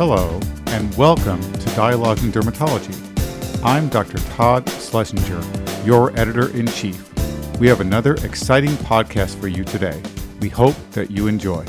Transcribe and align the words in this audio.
Hello, 0.00 0.40
and 0.68 0.96
welcome 0.96 1.42
to 1.52 1.76
Dialogues 1.76 2.24
in 2.24 2.32
Dermatology. 2.32 2.96
I'm 3.62 3.90
Dr. 3.90 4.16
Todd 4.30 4.66
Schlesinger, 4.66 5.42
your 5.84 6.18
editor 6.18 6.48
in 6.56 6.68
chief. 6.68 7.06
We 7.60 7.68
have 7.68 7.82
another 7.82 8.14
exciting 8.24 8.70
podcast 8.76 9.38
for 9.38 9.48
you 9.48 9.62
today. 9.62 10.02
We 10.40 10.48
hope 10.48 10.74
that 10.92 11.10
you 11.10 11.26
enjoy. 11.26 11.66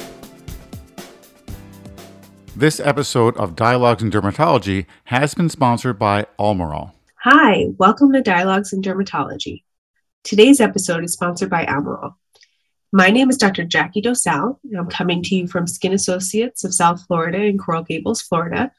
This 2.55 2.79
episode 2.79 3.35
of 3.35 3.57
Dialogues 3.57 4.01
in 4.01 4.09
Dermatology 4.09 4.85
has 5.03 5.33
been 5.33 5.49
sponsored 5.49 5.99
by 5.99 6.25
Almirall. 6.39 6.93
Hi, 7.25 7.65
welcome 7.79 8.13
to 8.13 8.21
Dialogues 8.21 8.71
in 8.71 8.81
Dermatology. 8.81 9.63
Today's 10.23 10.61
episode 10.61 11.03
is 11.03 11.11
sponsored 11.11 11.49
by 11.49 11.65
Almirall. 11.65 12.13
My 12.93 13.09
name 13.09 13.29
is 13.29 13.37
Dr. 13.37 13.63
Jackie 13.63 14.01
Dosal, 14.01 14.59
I'm 14.77 14.89
coming 14.89 15.23
to 15.23 15.35
you 15.35 15.47
from 15.47 15.65
Skin 15.65 15.93
Associates 15.93 16.65
of 16.65 16.73
South 16.73 17.01
Florida 17.07 17.37
in 17.37 17.57
Coral 17.57 17.83
Gables, 17.83 18.21
Florida. 18.21 18.69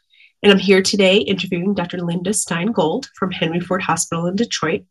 And 0.42 0.52
I'm 0.52 0.58
here 0.58 0.82
today 0.82 1.16
interviewing 1.16 1.72
Dr. 1.72 1.96
Linda 1.96 2.34
Stein 2.34 2.72
Gold 2.72 3.08
from 3.16 3.30
Henry 3.30 3.58
Ford 3.58 3.80
Hospital 3.80 4.26
in 4.26 4.36
Detroit. 4.36 4.84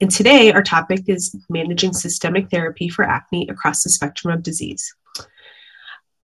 And 0.00 0.10
today, 0.10 0.50
our 0.50 0.62
topic 0.62 1.02
is 1.08 1.36
managing 1.50 1.92
systemic 1.92 2.48
therapy 2.48 2.88
for 2.88 3.04
acne 3.04 3.46
across 3.50 3.82
the 3.82 3.90
spectrum 3.90 4.32
of 4.32 4.42
disease. 4.42 4.94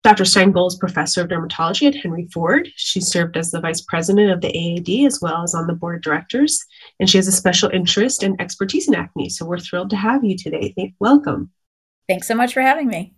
Dr. 0.04 0.24
Stein 0.24 0.52
Gold 0.52 0.74
is 0.74 0.78
professor 0.78 1.22
of 1.22 1.28
dermatology 1.28 1.88
at 1.88 1.96
Henry 1.96 2.28
Ford. 2.32 2.68
She 2.76 3.00
served 3.00 3.36
as 3.36 3.50
the 3.50 3.60
vice 3.60 3.80
president 3.80 4.30
of 4.30 4.40
the 4.42 4.56
AAD 4.56 5.06
as 5.06 5.18
well 5.20 5.42
as 5.42 5.56
on 5.56 5.66
the 5.66 5.72
board 5.72 5.96
of 5.96 6.02
directors, 6.02 6.64
and 7.00 7.10
she 7.10 7.18
has 7.18 7.26
a 7.26 7.32
special 7.32 7.68
interest 7.70 8.22
and 8.22 8.40
expertise 8.40 8.86
in 8.86 8.94
acne. 8.94 9.28
So 9.28 9.44
we're 9.44 9.58
thrilled 9.58 9.90
to 9.90 9.96
have 9.96 10.22
you 10.22 10.36
today. 10.36 10.94
Welcome. 11.00 11.50
Thanks 12.08 12.26
so 12.26 12.34
much 12.34 12.54
for 12.54 12.62
having 12.62 12.88
me. 12.88 13.14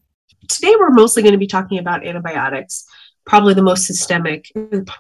Today, 0.49 0.75
we're 0.79 0.91
mostly 0.91 1.23
going 1.23 1.33
to 1.33 1.39
be 1.39 1.47
talking 1.47 1.79
about 1.79 2.05
antibiotics, 2.05 2.85
probably 3.25 3.55
the 3.55 3.63
most 3.63 3.87
systemic, 3.87 4.51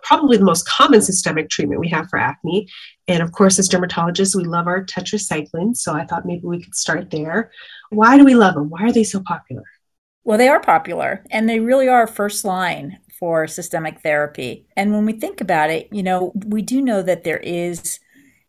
probably 0.05 0.37
the 0.37 0.45
most 0.45 0.69
common 0.69 1.03
systemic 1.03 1.51
treatment 1.51 1.80
we 1.80 1.89
have 1.89 2.09
for 2.09 2.19
acne. 2.19 2.69
And 3.09 3.21
of 3.21 3.32
course, 3.32 3.59
as 3.59 3.69
dermatologists, 3.69 4.37
we 4.37 4.45
love 4.45 4.69
our 4.69 4.85
tetracyclines. 4.85 5.79
So 5.79 5.93
I 5.93 6.07
thought 6.07 6.24
maybe 6.24 6.43
we 6.45 6.63
could 6.63 6.77
start 6.77 7.10
there. 7.10 7.51
Why 7.91 8.16
do 8.16 8.24
we 8.24 8.37
love 8.37 8.55
them? 8.55 8.71
Why 8.71 8.85
are 8.85 8.93
they 8.93 9.02
so 9.02 9.21
popular? 9.27 9.65
Well, 10.23 10.38
they 10.38 10.49
are 10.49 10.60
popular 10.60 11.25
and 11.30 11.49
they 11.49 11.59
really 11.59 11.88
are 11.88 12.07
first 12.07 12.45
line 12.45 13.01
for 13.19 13.49
systemic 13.49 14.02
therapy. 14.02 14.69
And 14.77 14.93
when 14.93 15.04
we 15.04 15.15
think 15.15 15.41
about 15.41 15.71
it, 15.71 15.88
you 15.91 16.04
know, 16.04 16.32
we 16.47 16.63
do 16.63 16.80
know 16.80 17.02
that 17.02 17.25
there 17.25 17.38
is 17.38 17.99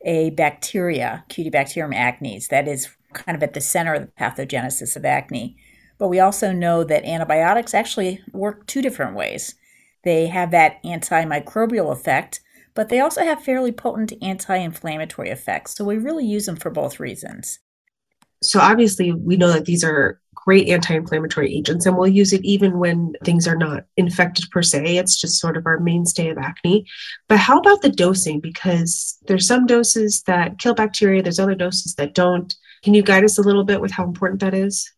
a 0.06 0.30
bacteria, 0.32 1.26
Cutibacterium 1.30 1.96
acnes, 1.96 2.50
that 2.50 2.68
is 2.68 2.90
kind 3.14 3.36
of 3.36 3.44
at 3.44 3.54
the 3.54 3.62
center 3.62 3.94
of 3.94 4.02
the 4.02 4.12
pathogenesis 4.20 4.96
of 4.96 5.06
acne. 5.06 5.58
But 5.98 6.10
we 6.10 6.20
also 6.20 6.52
know 6.52 6.84
that 6.84 7.06
antibiotics 7.06 7.74
actually 7.74 8.22
work 8.34 8.66
two 8.66 8.82
different 8.82 9.16
ways. 9.16 9.56
They 10.04 10.28
have 10.28 10.52
that 10.52 10.82
antimicrobial 10.84 11.92
effect, 11.92 12.42
but 12.74 12.90
they 12.90 13.00
also 13.00 13.24
have 13.24 13.44
fairly 13.44 13.72
potent 13.72 14.14
anti 14.22 14.56
inflammatory 14.56 15.30
effects. 15.30 15.76
So 15.76 15.86
we 15.86 15.98
really 15.98 16.26
use 16.26 16.46
them 16.46 16.56
for 16.56 16.72
both 16.72 17.00
reasons. 17.00 17.60
So 18.42 18.60
obviously, 18.60 19.12
we 19.12 19.38
know 19.38 19.52
that 19.52 19.66
these 19.66 19.84
are 19.84 20.20
great 20.44 20.70
anti-inflammatory 20.70 21.54
agents 21.56 21.86
and 21.86 21.96
we'll 21.96 22.08
use 22.08 22.34
it 22.34 22.44
even 22.44 22.80
when 22.80 23.14
things 23.24 23.48
are 23.48 23.56
not 23.56 23.84
infected 23.98 24.50
per 24.50 24.62
se 24.62 24.98
it's 24.98 25.20
just 25.20 25.40
sort 25.40 25.56
of 25.56 25.66
our 25.66 25.80
mainstay 25.80 26.30
of 26.30 26.38
acne 26.38 26.86
but 27.28 27.38
how 27.38 27.60
about 27.60 27.82
the 27.82 27.90
dosing 27.90 28.40
because 28.40 29.18
there's 29.28 29.46
some 29.46 29.68
doses 29.68 30.24
that 30.24 30.58
kill 30.58 30.74
bacteria 30.74 31.22
there's 31.22 31.40
other 31.40 31.56
doses 31.56 31.94
that 31.96 32.16
don't 32.16 32.56
can 32.82 32.94
you 32.94 33.04
guide 33.04 33.24
us 33.24 33.38
a 33.38 33.42
little 33.42 33.64
bit 33.64 33.82
with 33.82 33.92
how 33.92 34.04
important 34.04 34.40
that 34.42 34.54
is 34.54 34.92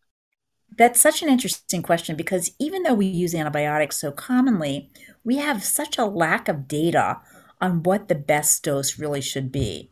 that's 0.76 1.00
such 1.00 1.22
an 1.22 1.28
interesting 1.28 1.82
question 1.82 2.16
because 2.16 2.50
even 2.58 2.82
though 2.82 2.94
we 2.94 3.06
use 3.06 3.34
antibiotics 3.34 4.00
so 4.00 4.10
commonly 4.10 4.90
we 5.24 5.36
have 5.36 5.64
such 5.64 5.98
a 5.98 6.04
lack 6.04 6.48
of 6.48 6.68
data 6.68 7.20
on 7.60 7.82
what 7.82 8.08
the 8.08 8.14
best 8.14 8.62
dose 8.64 8.98
really 8.98 9.20
should 9.20 9.52
be 9.52 9.90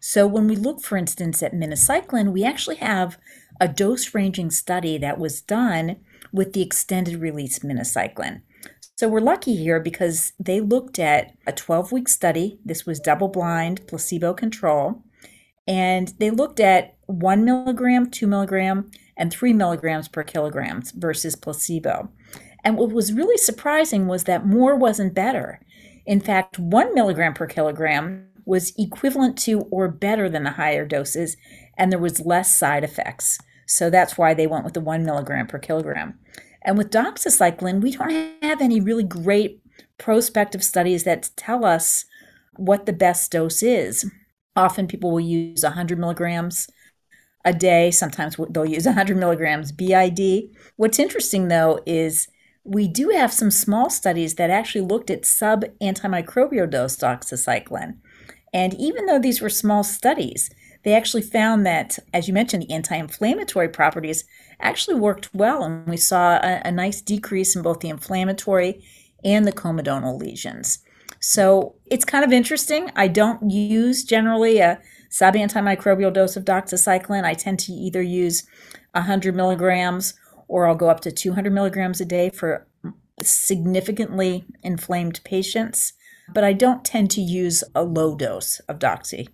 so 0.00 0.26
when 0.26 0.46
we 0.46 0.56
look 0.56 0.82
for 0.82 0.96
instance 0.96 1.42
at 1.42 1.52
minocycline 1.52 2.32
we 2.32 2.44
actually 2.44 2.76
have 2.76 3.18
a 3.60 3.68
dose 3.68 4.12
ranging 4.12 4.50
study 4.50 4.98
that 4.98 5.18
was 5.18 5.40
done 5.40 5.96
with 6.32 6.52
the 6.52 6.62
extended 6.62 7.16
release 7.16 7.60
minocycline. 7.60 8.42
So 8.96 9.08
we're 9.08 9.20
lucky 9.20 9.54
here 9.56 9.78
because 9.78 10.32
they 10.38 10.60
looked 10.60 10.98
at 10.98 11.36
a 11.46 11.52
12 11.52 11.92
week 11.92 12.08
study. 12.08 12.58
This 12.64 12.86
was 12.86 12.98
double 12.98 13.28
blind, 13.28 13.86
placebo 13.86 14.34
control. 14.34 15.02
And 15.66 16.12
they 16.18 16.30
looked 16.30 16.60
at 16.60 16.96
one 17.06 17.44
milligram, 17.44 18.10
two 18.10 18.26
milligram, 18.26 18.90
and 19.16 19.30
three 19.30 19.52
milligrams 19.52 20.08
per 20.08 20.22
kilogram 20.22 20.82
versus 20.94 21.36
placebo. 21.36 22.10
And 22.64 22.76
what 22.76 22.90
was 22.90 23.12
really 23.12 23.36
surprising 23.36 24.06
was 24.06 24.24
that 24.24 24.46
more 24.46 24.76
wasn't 24.76 25.14
better. 25.14 25.60
In 26.06 26.20
fact, 26.20 26.58
one 26.58 26.94
milligram 26.94 27.34
per 27.34 27.46
kilogram 27.46 28.26
was 28.44 28.72
equivalent 28.76 29.38
to 29.38 29.60
or 29.70 29.88
better 29.88 30.28
than 30.28 30.44
the 30.44 30.52
higher 30.52 30.84
doses, 30.84 31.36
and 31.76 31.92
there 31.92 31.98
was 31.98 32.20
less 32.20 32.54
side 32.54 32.84
effects. 32.84 33.38
So 33.66 33.88
that's 33.88 34.18
why 34.18 34.34
they 34.34 34.46
went 34.46 34.64
with 34.64 34.74
the 34.74 34.80
one 34.80 35.04
milligram 35.04 35.46
per 35.46 35.58
kilogram. 35.58 36.18
And 36.64 36.76
with 36.76 36.90
doxycycline, 36.90 37.80
we 37.80 37.92
don't 37.92 38.42
have 38.42 38.60
any 38.60 38.80
really 38.80 39.04
great 39.04 39.60
prospective 39.98 40.62
studies 40.62 41.04
that 41.04 41.30
tell 41.36 41.64
us 41.64 42.04
what 42.56 42.86
the 42.86 42.92
best 42.92 43.30
dose 43.32 43.62
is. 43.62 44.10
Often 44.54 44.88
people 44.88 45.10
will 45.10 45.20
use 45.20 45.62
100 45.62 45.98
milligrams 45.98 46.68
a 47.44 47.52
day. 47.52 47.90
Sometimes 47.90 48.36
they'll 48.50 48.66
use 48.66 48.86
100 48.86 49.16
milligrams 49.16 49.72
BID. 49.72 50.50
What's 50.76 50.98
interesting 50.98 51.48
though 51.48 51.80
is 51.86 52.28
we 52.64 52.86
do 52.86 53.08
have 53.10 53.32
some 53.32 53.50
small 53.50 53.90
studies 53.90 54.36
that 54.36 54.50
actually 54.50 54.82
looked 54.82 55.10
at 55.10 55.24
sub 55.24 55.64
antimicrobial 55.80 56.70
dose 56.70 56.96
doxycycline. 56.96 57.96
And 58.52 58.74
even 58.74 59.06
though 59.06 59.18
these 59.18 59.40
were 59.40 59.48
small 59.48 59.82
studies, 59.82 60.50
they 60.84 60.94
actually 60.94 61.22
found 61.22 61.64
that, 61.66 61.98
as 62.12 62.28
you 62.28 62.34
mentioned, 62.34 62.64
the 62.64 62.72
anti 62.72 62.96
inflammatory 62.96 63.68
properties 63.68 64.24
actually 64.60 64.98
worked 64.98 65.34
well. 65.34 65.64
And 65.64 65.86
we 65.86 65.96
saw 65.96 66.36
a, 66.36 66.60
a, 66.64 66.72
nice 66.72 67.00
decrease 67.00 67.56
in 67.56 67.62
both 67.62 67.80
the 67.80 67.88
inflammatory 67.88 68.84
and 69.24 69.46
the 69.46 69.52
comedonal 69.52 70.18
lesions. 70.18 70.80
So 71.22 71.76
it's 71.86 72.04
kind 72.04 72.24
of 72.24 72.32
interesting. 72.32 72.90
I 72.96 73.06
don't 73.06 73.48
use 73.48 74.02
generally 74.02 74.58
a 74.58 74.80
sub 75.08 75.34
antimicrobial 75.34 76.12
dose 76.12 76.36
of 76.36 76.44
doxycycline. 76.44 77.24
I 77.24 77.34
tend 77.34 77.60
to 77.60 77.72
either 77.72 78.02
use 78.02 78.44
100 78.92 79.34
milligrams 79.34 80.14
or 80.48 80.66
I'll 80.66 80.74
go 80.74 80.90
up 80.90 81.00
to 81.00 81.12
200 81.12 81.52
milligrams 81.52 82.00
a 82.00 82.04
day 82.04 82.28
for 82.28 82.66
significantly 83.22 84.44
inflamed 84.64 85.20
patients. 85.24 85.92
But 86.34 86.42
I 86.42 86.52
don't 86.52 86.84
tend 86.84 87.10
to 87.12 87.20
use 87.20 87.62
a 87.74 87.84
low 87.84 88.16
dose 88.16 88.58
of 88.60 88.80
doxy. 88.80 89.28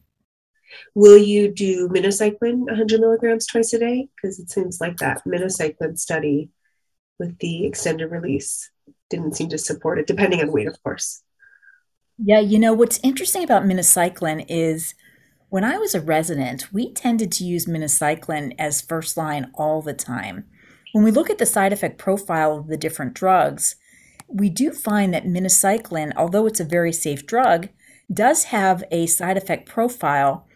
Will 0.94 1.16
you 1.16 1.52
do 1.52 1.88
minocycline 1.88 2.66
100 2.66 3.00
milligrams 3.00 3.46
twice 3.46 3.72
a 3.72 3.78
day? 3.78 4.08
Because 4.14 4.38
it 4.38 4.50
seems 4.50 4.78
like 4.78 4.98
that 4.98 5.22
minocycline 5.26 5.98
study 5.98 6.50
with 7.18 7.38
the 7.38 7.66
extended 7.66 8.10
release 8.10 8.70
didn't 9.08 9.36
seem 9.36 9.48
to 9.48 9.58
support 9.58 9.98
it, 9.98 10.06
depending 10.06 10.40
on 10.40 10.52
weight, 10.52 10.68
of 10.68 10.82
course. 10.82 11.22
Yeah, 12.18 12.40
you 12.40 12.58
know, 12.58 12.72
what's 12.72 13.00
interesting 13.02 13.44
about 13.44 13.62
minocycline 13.64 14.44
is 14.48 14.94
when 15.50 15.64
I 15.64 15.78
was 15.78 15.94
a 15.94 16.00
resident, 16.00 16.72
we 16.72 16.92
tended 16.92 17.32
to 17.32 17.44
use 17.44 17.66
minocycline 17.66 18.54
as 18.58 18.80
first 18.82 19.16
line 19.16 19.50
all 19.54 19.82
the 19.82 19.94
time. 19.94 20.44
When 20.92 21.04
we 21.04 21.10
look 21.10 21.30
at 21.30 21.38
the 21.38 21.46
side 21.46 21.72
effect 21.72 21.98
profile 21.98 22.58
of 22.58 22.66
the 22.68 22.76
different 22.76 23.14
drugs, 23.14 23.76
we 24.28 24.50
do 24.50 24.72
find 24.72 25.14
that 25.14 25.24
minocycline, 25.26 26.12
although 26.16 26.46
it's 26.46 26.60
a 26.60 26.64
very 26.64 26.92
safe 26.92 27.26
drug, 27.26 27.68
does 28.12 28.44
have 28.44 28.84
a 28.90 29.06
side 29.06 29.36
effect 29.36 29.68
profile 29.68 30.46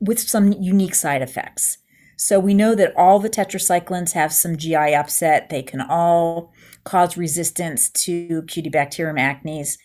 with 0.00 0.18
some 0.20 0.52
unique 0.52 0.94
side 0.94 1.22
effects. 1.22 1.78
So 2.16 2.38
we 2.38 2.54
know 2.54 2.74
that 2.74 2.94
all 2.96 3.18
the 3.18 3.30
tetracyclines 3.30 4.12
have 4.12 4.32
some 4.32 4.56
GI 4.56 4.94
upset. 4.94 5.50
They 5.50 5.62
can 5.62 5.80
all 5.80 6.52
cause 6.84 7.16
resistance 7.16 7.90
to 7.90 8.42
Cutibacterium 8.42 9.18
acnes. 9.18 9.78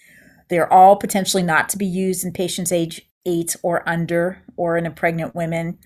They're 0.49 0.71
all 0.71 0.95
potentially 0.95 1.43
not 1.43 1.69
to 1.69 1.77
be 1.77 1.85
used 1.85 2.23
in 2.23 2.31
patients 2.31 2.71
age 2.71 3.09
8 3.25 3.55
or 3.63 3.87
under 3.87 4.43
or 4.55 4.77
in 4.77 4.91
pregnant 4.93 5.35
women. 5.35 5.77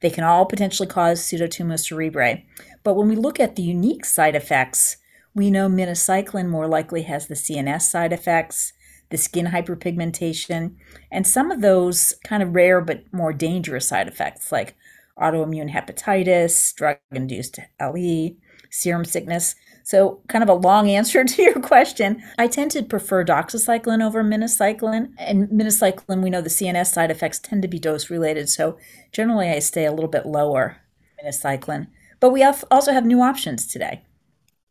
They 0.00 0.10
can 0.10 0.24
all 0.24 0.46
potentially 0.46 0.88
cause 0.88 1.20
pseudotumor 1.20 1.78
cerebri. 1.78 2.44
But 2.82 2.94
when 2.94 3.08
we 3.08 3.16
look 3.16 3.38
at 3.38 3.54
the 3.56 3.62
unique 3.62 4.04
side 4.04 4.34
effects, 4.34 4.96
we 5.34 5.50
know 5.50 5.68
minocycline 5.68 6.48
more 6.48 6.66
likely 6.66 7.02
has 7.02 7.26
the 7.26 7.34
CNS 7.34 7.82
side 7.82 8.12
effects 8.12 8.72
the 9.12 9.18
skin 9.18 9.46
hyperpigmentation, 9.46 10.74
and 11.10 11.26
some 11.26 11.50
of 11.50 11.60
those 11.60 12.14
kind 12.24 12.42
of 12.42 12.54
rare 12.54 12.80
but 12.80 13.04
more 13.12 13.32
dangerous 13.32 13.86
side 13.86 14.08
effects 14.08 14.50
like 14.50 14.74
autoimmune 15.18 15.70
hepatitis, 15.70 16.74
drug 16.74 16.96
induced 17.12 17.58
LE, 17.78 18.30
serum 18.72 19.04
sickness. 19.04 19.54
So, 19.84 20.20
kind 20.28 20.42
of 20.42 20.48
a 20.48 20.54
long 20.54 20.88
answer 20.88 21.24
to 21.24 21.42
your 21.42 21.60
question. 21.60 22.22
I 22.38 22.48
tend 22.48 22.72
to 22.72 22.82
prefer 22.82 23.24
doxycycline 23.24 24.04
over 24.04 24.24
minocycline. 24.24 25.12
And 25.18 25.48
minocycline, 25.48 26.22
we 26.22 26.30
know 26.30 26.40
the 26.40 26.48
CNS 26.48 26.92
side 26.92 27.10
effects 27.10 27.38
tend 27.38 27.62
to 27.62 27.68
be 27.68 27.78
dose 27.78 28.10
related. 28.10 28.48
So, 28.48 28.78
generally, 29.12 29.48
I 29.48 29.60
stay 29.60 29.84
a 29.84 29.92
little 29.92 30.10
bit 30.10 30.26
lower 30.26 30.78
minocycline. 31.22 31.86
But 32.18 32.30
we 32.30 32.40
have 32.40 32.64
also 32.70 32.92
have 32.92 33.06
new 33.06 33.20
options 33.20 33.66
today. 33.66 34.02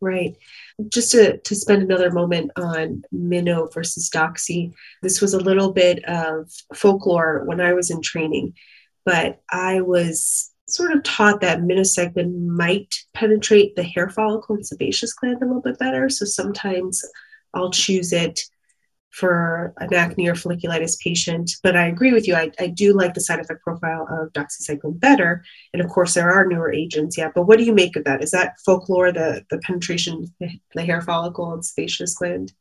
Right. 0.00 0.36
Just 0.88 1.12
to, 1.12 1.38
to 1.38 1.54
spend 1.54 1.82
another 1.82 2.10
moment 2.10 2.50
on 2.56 3.04
Mino 3.12 3.68
versus 3.68 4.10
Doxy, 4.10 4.72
this 5.00 5.20
was 5.20 5.32
a 5.32 5.38
little 5.38 5.72
bit 5.72 6.04
of 6.06 6.50
folklore 6.74 7.44
when 7.44 7.60
I 7.60 7.72
was 7.72 7.90
in 7.90 8.02
training, 8.02 8.54
but 9.04 9.40
I 9.48 9.80
was 9.80 10.51
sort 10.72 10.92
of 10.92 11.02
taught 11.02 11.40
that 11.40 11.60
minocycline 11.60 12.46
might 12.46 12.94
penetrate 13.14 13.76
the 13.76 13.82
hair 13.82 14.08
follicle 14.08 14.56
and 14.56 14.66
sebaceous 14.66 15.12
gland 15.12 15.42
a 15.42 15.46
little 15.46 15.62
bit 15.62 15.78
better. 15.78 16.08
So 16.08 16.24
sometimes 16.24 17.02
I'll 17.54 17.70
choose 17.70 18.12
it 18.12 18.40
for 19.10 19.74
an 19.76 19.92
acne 19.92 20.26
or 20.26 20.34
folliculitis 20.34 20.98
patient. 20.98 21.50
But 21.62 21.76
I 21.76 21.86
agree 21.86 22.12
with 22.12 22.26
you. 22.26 22.34
I, 22.34 22.50
I 22.58 22.68
do 22.68 22.94
like 22.94 23.12
the 23.12 23.20
side 23.20 23.40
effect 23.40 23.62
profile 23.62 24.06
of 24.10 24.32
doxycycline 24.32 24.98
better. 24.98 25.44
And 25.72 25.82
of 25.82 25.90
course, 25.90 26.14
there 26.14 26.32
are 26.32 26.46
newer 26.46 26.72
agents. 26.72 27.18
Yeah. 27.18 27.30
But 27.34 27.42
what 27.42 27.58
do 27.58 27.64
you 27.64 27.74
make 27.74 27.94
of 27.96 28.04
that? 28.04 28.22
Is 28.22 28.30
that 28.30 28.54
folklore, 28.64 29.12
the, 29.12 29.44
the 29.50 29.58
penetration, 29.58 30.34
the 30.74 30.82
hair 30.82 31.02
follicle 31.02 31.52
and 31.52 31.64
sebaceous 31.64 32.14
gland? 32.14 32.54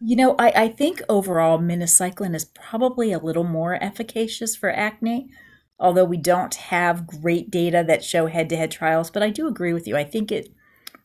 You 0.00 0.16
know, 0.16 0.34
I, 0.38 0.52
I 0.64 0.68
think 0.68 1.00
overall 1.08 1.58
minocycline 1.58 2.34
is 2.34 2.44
probably 2.44 3.12
a 3.12 3.18
little 3.18 3.44
more 3.44 3.82
efficacious 3.82 4.54
for 4.54 4.70
acne, 4.70 5.30
although 5.78 6.04
we 6.04 6.16
don't 6.16 6.54
have 6.54 7.06
great 7.06 7.50
data 7.50 7.84
that 7.86 8.04
show 8.04 8.26
head 8.26 8.48
to 8.50 8.56
head 8.56 8.70
trials. 8.70 9.10
But 9.10 9.22
I 9.22 9.30
do 9.30 9.46
agree 9.46 9.72
with 9.72 9.86
you. 9.86 9.96
I 9.96 10.04
think 10.04 10.30
it 10.30 10.48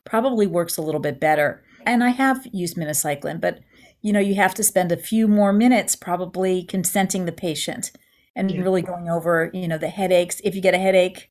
probably 0.04 0.46
works 0.46 0.76
a 0.76 0.82
little 0.82 1.00
bit 1.00 1.20
better. 1.20 1.62
And 1.86 2.04
I 2.04 2.10
have 2.10 2.46
used 2.52 2.76
minocycline, 2.76 3.40
but 3.40 3.60
you 4.02 4.12
know, 4.12 4.20
you 4.20 4.34
have 4.36 4.54
to 4.54 4.62
spend 4.62 4.92
a 4.92 4.96
few 4.96 5.28
more 5.28 5.52
minutes 5.52 5.94
probably 5.94 6.62
consenting 6.62 7.26
the 7.26 7.32
patient 7.32 7.92
and 8.34 8.50
yeah. 8.50 8.62
really 8.62 8.82
going 8.82 9.08
over, 9.08 9.50
you 9.52 9.68
know, 9.68 9.76
the 9.76 9.88
headaches. 9.88 10.40
If 10.42 10.54
you 10.54 10.62
get 10.62 10.74
a 10.74 10.78
headache, 10.78 11.30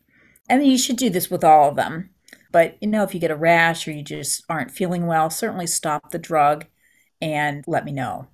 and 0.50 0.66
you 0.66 0.78
should 0.78 0.98
do 0.98 1.10
this 1.10 1.30
with 1.30 1.44
all 1.44 1.70
of 1.70 1.76
them. 1.76 2.10
But, 2.52 2.78
you 2.82 2.88
know, 2.88 3.04
if 3.04 3.14
you 3.14 3.20
get 3.20 3.32
a 3.32 3.36
rash 3.36 3.88
or 3.88 3.92
you 3.92 4.04
just 4.04 4.44
aren't 4.50 4.72
feeling 4.72 5.06
well, 5.06 5.30
certainly 5.30 5.68
stop 5.68 6.10
the 6.10 6.18
drug 6.18 6.66
and 7.22 7.64
let 7.68 7.86
me 7.86 7.92
know. 7.92 8.28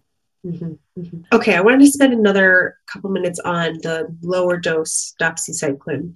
Mm-hmm, 0.46 1.02
mm-hmm. 1.02 1.22
Okay, 1.32 1.56
I 1.56 1.62
wanted 1.62 1.80
to 1.80 1.92
spend 1.92 2.14
another 2.14 2.78
couple 2.88 3.10
minutes 3.10 3.40
on 3.40 3.74
the 3.82 4.16
lower 4.22 4.58
dose 4.58 5.16
doxycycline 5.20 6.14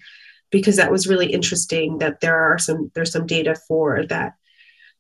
because 0.52 0.76
that 0.78 0.92
was 0.92 1.08
really 1.08 1.32
interesting 1.32 1.98
that 2.00 2.22
there 2.22 2.38
are 2.38 2.58
some 2.58 2.92
there's 2.94 3.12
some 3.12 3.26
data 3.26 3.56
for 3.68 4.06
that 4.08 4.34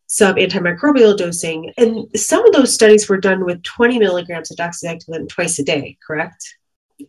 sub 0.09 0.37
antimicrobial 0.37 1.15
dosing. 1.15 1.71
And 1.77 2.07
some 2.19 2.45
of 2.45 2.53
those 2.53 2.73
studies 2.73 3.07
were 3.07 3.17
done 3.17 3.45
with 3.45 3.61
20 3.63 3.99
milligrams 3.99 4.51
of 4.51 4.57
doxycycline 4.57 5.29
twice 5.29 5.59
a 5.59 5.63
day, 5.63 5.97
correct? 6.05 6.55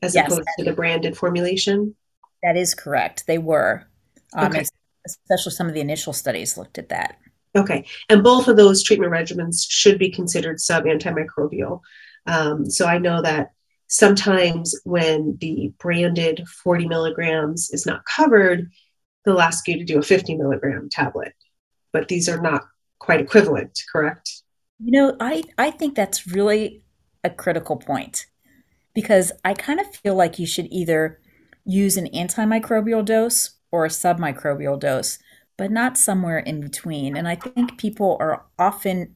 As 0.02 0.14
yes, 0.14 0.30
opposed 0.30 0.48
to 0.58 0.64
the 0.64 0.72
branded 0.72 1.16
formulation? 1.16 1.96
That 2.42 2.56
is 2.56 2.74
correct. 2.74 3.26
They 3.26 3.38
were. 3.38 3.86
Um, 4.34 4.48
okay. 4.48 4.64
Especially 5.06 5.52
some 5.52 5.66
of 5.66 5.74
the 5.74 5.80
initial 5.80 6.12
studies 6.12 6.58
looked 6.58 6.78
at 6.78 6.90
that. 6.90 7.16
Okay. 7.56 7.84
And 8.08 8.22
both 8.22 8.48
of 8.48 8.56
those 8.56 8.82
treatment 8.82 9.12
regimens 9.12 9.66
should 9.68 9.98
be 9.98 10.10
considered 10.10 10.60
sub 10.60 10.84
antimicrobial. 10.84 11.80
Um, 12.26 12.70
so 12.70 12.86
I 12.86 12.98
know 12.98 13.22
that 13.22 13.50
sometimes 13.88 14.78
when 14.84 15.36
the 15.40 15.72
branded 15.78 16.46
40 16.48 16.86
milligrams 16.86 17.70
is 17.70 17.86
not 17.86 18.04
covered, 18.04 18.70
they'll 19.24 19.40
ask 19.40 19.66
you 19.66 19.78
to 19.78 19.84
do 19.84 19.98
a 19.98 20.02
50 20.02 20.36
milligram 20.36 20.88
tablet. 20.90 21.34
But 21.92 22.08
these 22.08 22.28
are 22.28 22.40
not 22.40 22.62
quite 23.00 23.20
equivalent, 23.20 23.82
correct? 23.90 24.42
You 24.78 24.92
know, 24.92 25.16
I, 25.18 25.42
I 25.58 25.70
think 25.72 25.96
that's 25.96 26.26
really 26.26 26.82
a 27.24 27.30
critical 27.30 27.76
point 27.76 28.26
because 28.94 29.32
I 29.44 29.54
kind 29.54 29.80
of 29.80 29.94
feel 29.94 30.14
like 30.14 30.38
you 30.38 30.46
should 30.46 30.68
either 30.70 31.20
use 31.64 31.96
an 31.96 32.08
antimicrobial 32.14 33.04
dose 33.04 33.50
or 33.70 33.84
a 33.84 33.88
submicrobial 33.88 34.78
dose, 34.78 35.18
but 35.60 35.70
not 35.70 35.98
somewhere 35.98 36.38
in 36.38 36.58
between. 36.58 37.14
And 37.14 37.28
I 37.28 37.34
think 37.34 37.76
people 37.76 38.16
are 38.18 38.46
often, 38.58 39.14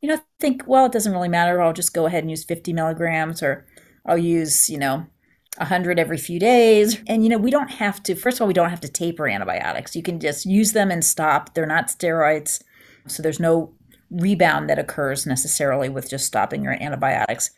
you 0.00 0.08
know, 0.08 0.20
think, 0.38 0.62
well, 0.64 0.86
it 0.86 0.92
doesn't 0.92 1.12
really 1.12 1.28
matter. 1.28 1.60
I'll 1.60 1.72
just 1.72 1.92
go 1.92 2.06
ahead 2.06 2.22
and 2.22 2.30
use 2.30 2.44
50 2.44 2.72
milligrams 2.72 3.42
or 3.42 3.66
I'll 4.06 4.16
use, 4.16 4.70
you 4.70 4.78
know, 4.78 5.08
100 5.56 5.98
every 5.98 6.18
few 6.18 6.38
days. 6.38 7.02
And, 7.08 7.24
you 7.24 7.28
know, 7.28 7.36
we 7.36 7.50
don't 7.50 7.72
have 7.72 8.00
to, 8.04 8.14
first 8.14 8.36
of 8.36 8.42
all, 8.42 8.46
we 8.46 8.54
don't 8.54 8.70
have 8.70 8.80
to 8.82 8.88
taper 8.88 9.26
antibiotics. 9.26 9.96
You 9.96 10.04
can 10.04 10.20
just 10.20 10.46
use 10.46 10.70
them 10.70 10.92
and 10.92 11.04
stop. 11.04 11.54
They're 11.54 11.66
not 11.66 11.88
steroids. 11.88 12.62
So 13.08 13.20
there's 13.20 13.40
no 13.40 13.74
rebound 14.12 14.70
that 14.70 14.78
occurs 14.78 15.26
necessarily 15.26 15.88
with 15.88 16.08
just 16.08 16.26
stopping 16.26 16.62
your 16.62 16.80
antibiotics. 16.80 17.50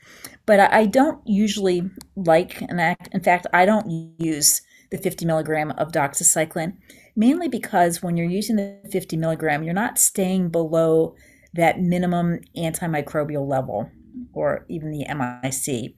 But 0.47 0.61
I, 0.61 0.87
don't 0.87 1.21
usually 1.27 1.83
like, 2.17 2.63
and 2.63 2.97
in 3.13 3.21
fact, 3.21 3.47
I 3.53 3.67
don't 3.67 4.15
use 4.19 4.63
the 4.91 4.97
50 4.97 5.27
milligram 5.27 5.73
of 5.73 5.93
doxycycline, 5.93 6.79
mainly 7.19 7.49
because 7.49 8.01
when 8.01 8.17
you're 8.17 8.31
using 8.31 8.55
the 8.55 8.79
50 8.93 9.17
milligram, 9.17 9.65
you're 9.65 9.75
not 9.75 9.99
staying 9.99 10.51
below 10.51 11.17
that 11.53 11.81
minimum 11.81 12.41
antimicrobial 12.57 13.47
level 13.47 13.91
or 14.33 14.65
even 14.69 14.93
the 14.93 15.05
MIC. 15.13 15.97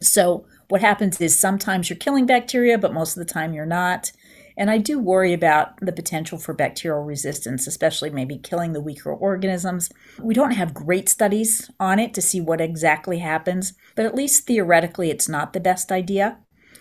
So 0.00 0.46
what 0.68 0.80
happens 0.80 1.20
is 1.20 1.36
sometimes 1.36 1.90
you're 1.90 1.98
killing 1.98 2.24
bacteria, 2.24 2.78
but 2.78 2.94
most 2.94 3.16
of 3.16 3.26
the 3.26 3.32
time 3.32 3.52
you're 3.52 3.66
not. 3.66 4.12
And 4.56 4.70
I 4.70 4.78
do 4.78 5.00
worry 5.00 5.32
about 5.32 5.76
the 5.80 5.92
potential 5.92 6.38
for 6.38 6.54
bacterial 6.54 7.02
resistance, 7.02 7.66
especially 7.66 8.10
maybe 8.10 8.38
killing 8.38 8.74
the 8.74 8.80
weaker 8.80 9.12
organisms. 9.12 9.90
We 10.20 10.34
don't 10.34 10.52
have 10.52 10.72
great 10.72 11.08
studies 11.08 11.68
on 11.80 11.98
it 11.98 12.14
to 12.14 12.22
see 12.22 12.40
what 12.40 12.60
exactly 12.60 13.18
happens, 13.18 13.72
but 13.96 14.06
at 14.06 14.14
least 14.14 14.46
theoretically, 14.46 15.10
it's 15.10 15.28
not 15.28 15.52
the 15.52 15.60
best 15.60 15.90
idea. 15.90 16.38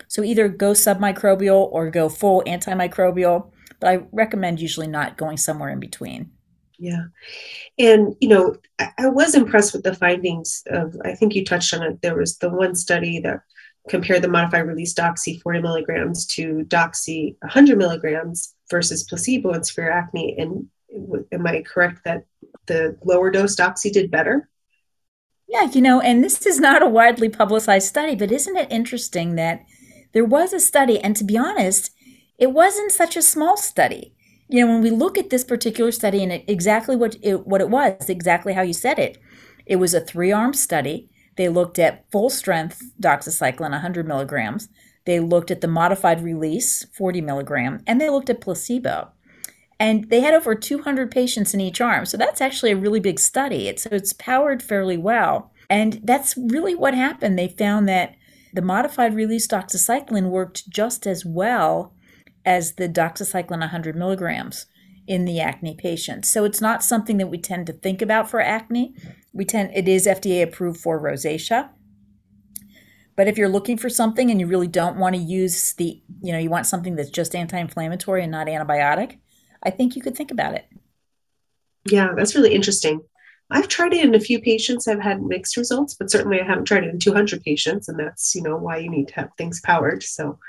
So 0.08 0.24
either 0.24 0.48
go 0.48 0.72
submicrobial 0.72 1.70
or 1.72 1.90
go 1.90 2.10
full 2.10 2.44
antimicrobial, 2.48 3.52
but 3.80 3.90
I 3.90 4.06
recommend 4.12 4.60
usually 4.60 4.88
not 4.88 5.18
going 5.18 5.38
somewhere 5.38 5.70
in 5.70 5.80
between. 5.80 6.32
Yeah. 6.80 7.06
And, 7.80 8.16
you 8.20 8.30
know, 8.30 8.56
I, 8.80 8.92
I 9.00 9.08
was 9.08 9.36
impressed 9.36 9.74
with 9.74 9.84
the 9.84 9.96
findings 9.96 10.64
of, 10.68 10.96
I 11.04 11.16
think 11.16 11.34
you 11.34 11.44
touched 11.44 11.74
on 11.74 11.84
it. 11.84 12.02
There 12.02 12.16
was 12.16 12.38
the 12.38 12.50
one 12.50 12.76
study 12.76 13.20
that 13.22 13.42
compared 13.88 14.22
the 14.22 14.28
modified 14.28 14.68
release 14.68 14.94
doxy 14.94 15.42
40 15.42 15.62
milligrams 15.62 16.26
to 16.28 16.66
doxy 16.68 17.36
100 17.42 17.78
milligrams 17.78 18.54
versus 18.70 19.04
placebo 19.04 19.54
in 19.54 19.64
severe 19.64 19.92
acne 19.92 20.36
and 20.38 20.68
am 21.32 21.48
i 21.48 21.62
correct 21.62 22.02
that 22.04 22.26
the 22.66 22.98
lower 23.04 23.32
dose 23.32 23.56
doxy 23.56 23.92
did 23.92 24.12
better 24.12 24.50
yeah 25.48 25.64
you 25.64 25.82
know 25.82 26.02
and 26.02 26.24
this 26.24 26.46
is 26.46 26.60
not 26.60 26.84
a 26.84 26.88
widely 26.88 27.30
publicized 27.30 27.88
study 27.88 28.16
but 28.16 28.32
isn't 28.32 28.58
it 28.58 28.72
interesting 28.72 29.36
that 29.36 29.64
there 30.14 30.26
was 30.26 30.54
a 30.54 30.60
study 30.60 31.00
and 31.00 31.16
to 31.16 31.24
be 31.24 31.38
honest 31.38 31.92
it 32.38 32.52
wasn't 32.52 32.92
such 32.92 33.16
a 33.16 33.22
small 33.22 33.58
study 33.58 34.14
you 34.48 34.64
know 34.64 34.72
when 34.72 34.82
we 34.82 34.90
look 34.90 35.18
at 35.18 35.30
this 35.30 35.44
particular 35.44 35.92
study 35.92 36.24
and 36.24 36.44
exactly 36.48 36.96
what 36.96 37.16
it, 37.22 37.46
what 37.48 37.62
it 37.62 37.70
was 37.70 38.10
exactly 38.10 38.54
how 38.54 38.62
you 38.62 38.74
said 38.74 39.00
it 39.00 39.18
it 39.66 39.78
was 39.78 39.94
a 39.94 40.02
three 40.02 40.32
arm 40.32 40.54
study 40.54 41.10
they 41.38 41.48
looked 41.48 41.80
at 41.80 42.12
full 42.12 42.30
strength 42.30 42.92
doxycycline, 43.02 43.72
100 43.72 44.08
milligrams. 44.08 44.68
They 45.06 45.20
looked 45.20 45.52
at 45.52 45.62
the 45.62 45.68
modified 45.68 46.22
release, 46.22 46.84
40 46.94 47.22
milligram, 47.22 47.82
and 47.88 48.02
they 48.02 48.10
looked 48.10 48.30
at 48.30 48.42
placebo. 48.42 49.12
And 49.80 50.10
they 50.10 50.22
had 50.22 50.34
over 50.34 50.56
200 50.56 51.12
patients 51.12 51.54
in 51.54 51.62
each 51.62 51.80
arm. 51.80 52.06
So 52.06 52.18
that's 52.18 52.42
actually 52.42 52.72
a 52.72 52.78
really 52.78 53.00
big 53.00 53.20
study. 53.20 53.68
It's, 53.68 53.86
it's 53.86 54.14
powered 54.14 54.62
fairly 54.62 54.98
well. 54.98 55.52
And 55.70 56.02
that's 56.04 56.36
really 56.36 56.74
what 56.74 56.96
happened. 56.96 57.38
They 57.38 57.48
found 57.48 57.88
that 57.88 58.16
the 58.58 58.62
modified 58.64 59.14
release 59.14 59.48
doxycycline 59.48 60.32
worked 60.32 60.68
just 60.68 61.06
as 61.06 61.24
well 61.24 61.94
as 62.44 62.74
the 62.74 62.90
doxycycline 62.90 63.60
100 63.60 63.96
milligrams 63.96 64.66
in 65.06 65.26
the 65.26 65.40
acne 65.40 65.76
patients. 65.76 66.28
So 66.28 66.44
it's 66.44 66.60
not 66.60 66.84
something 66.84 67.18
that 67.18 67.28
we 67.28 67.38
tend 67.38 67.68
to 67.68 67.74
think 67.74 68.02
about 68.02 68.32
for 68.32 68.42
acne, 68.42 68.96
we 69.32 69.46
tend 69.46 69.70
it 69.76 69.88
is 69.88 70.08
FDA 70.08 70.42
approved 70.42 70.80
for 70.80 71.00
rosacea. 71.00 71.70
But 73.16 73.28
if 73.28 73.38
you're 73.38 73.48
looking 73.48 73.78
for 73.78 73.92
something 73.92 74.32
and 74.32 74.40
you 74.40 74.48
really 74.48 74.68
don't 74.68 74.98
want 74.98 75.16
to 75.16 75.22
use 75.22 75.74
the, 75.74 76.02
you 76.24 76.32
know, 76.32 76.40
you 76.40 76.50
want 76.50 76.66
something 76.66 76.96
that's 76.96 77.12
just 77.12 77.36
anti-inflammatory 77.36 78.24
and 78.24 78.32
not 78.32 78.48
antibiotic, 78.48 79.20
I 79.62 79.70
think 79.70 79.96
you 79.96 80.02
could 80.02 80.18
think 80.18 80.32
about 80.32 80.56
it. 80.56 80.66
Yeah, 81.92 82.14
that's 82.18 82.34
really 82.34 82.56
interesting. 82.56 83.02
I've 83.50 83.68
tried 83.68 83.94
it 83.94 84.04
in 84.04 84.16
a 84.16 84.20
few 84.20 84.42
patients. 84.42 84.88
I've 84.88 85.02
had 85.02 85.22
mixed 85.22 85.58
results, 85.58 85.94
but 85.94 86.12
certainly 86.12 86.42
I 86.42 86.46
haven't 86.46 86.66
tried 86.66 86.84
it 86.84 86.90
in 86.90 87.00
200 87.00 87.42
patients, 87.44 87.88
and 87.88 88.00
that's 88.00 88.36
you 88.36 88.42
know 88.42 88.58
why 88.58 88.78
you 88.78 88.90
need 88.90 89.08
to 89.10 89.16
have 89.16 89.30
things 89.38 89.62
powered. 89.62 90.04
So 90.04 90.40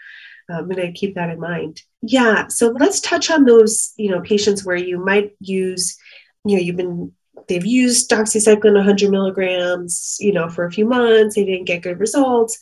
I'm 0.48 0.68
going 0.68 0.76
to 0.76 0.92
keep 0.92 1.14
that 1.14 1.30
in 1.30 1.40
mind. 1.40 1.82
Yeah. 2.02 2.48
So 2.48 2.68
let's 2.78 3.00
touch 3.00 3.30
on 3.30 3.44
those 3.44 3.92
you 3.96 4.10
know 4.10 4.20
patients 4.20 4.64
where 4.64 4.76
you 4.76 4.98
might 4.98 5.32
use, 5.40 5.96
you 6.44 6.56
know, 6.56 6.62
you've 6.62 6.76
been 6.76 7.12
they've 7.46 7.66
used 7.66 8.10
doxycycline 8.10 8.74
100 8.74 9.10
milligrams, 9.10 10.16
you 10.20 10.32
know, 10.32 10.48
for 10.48 10.66
a 10.66 10.72
few 10.72 10.84
months. 10.84 11.34
They 11.34 11.44
didn't 11.44 11.66
get 11.66 11.82
good 11.82 12.00
results, 12.00 12.58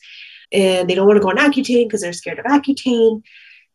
and 0.53 0.89
they 0.89 0.95
don't 0.95 1.07
want 1.07 1.17
to 1.17 1.23
go 1.23 1.31
on 1.31 1.37
Accutane 1.37 1.87
because 1.87 2.03
they're 2.03 2.13
scared 2.13 2.39
of 2.39 2.45
Accutane. 2.45 3.23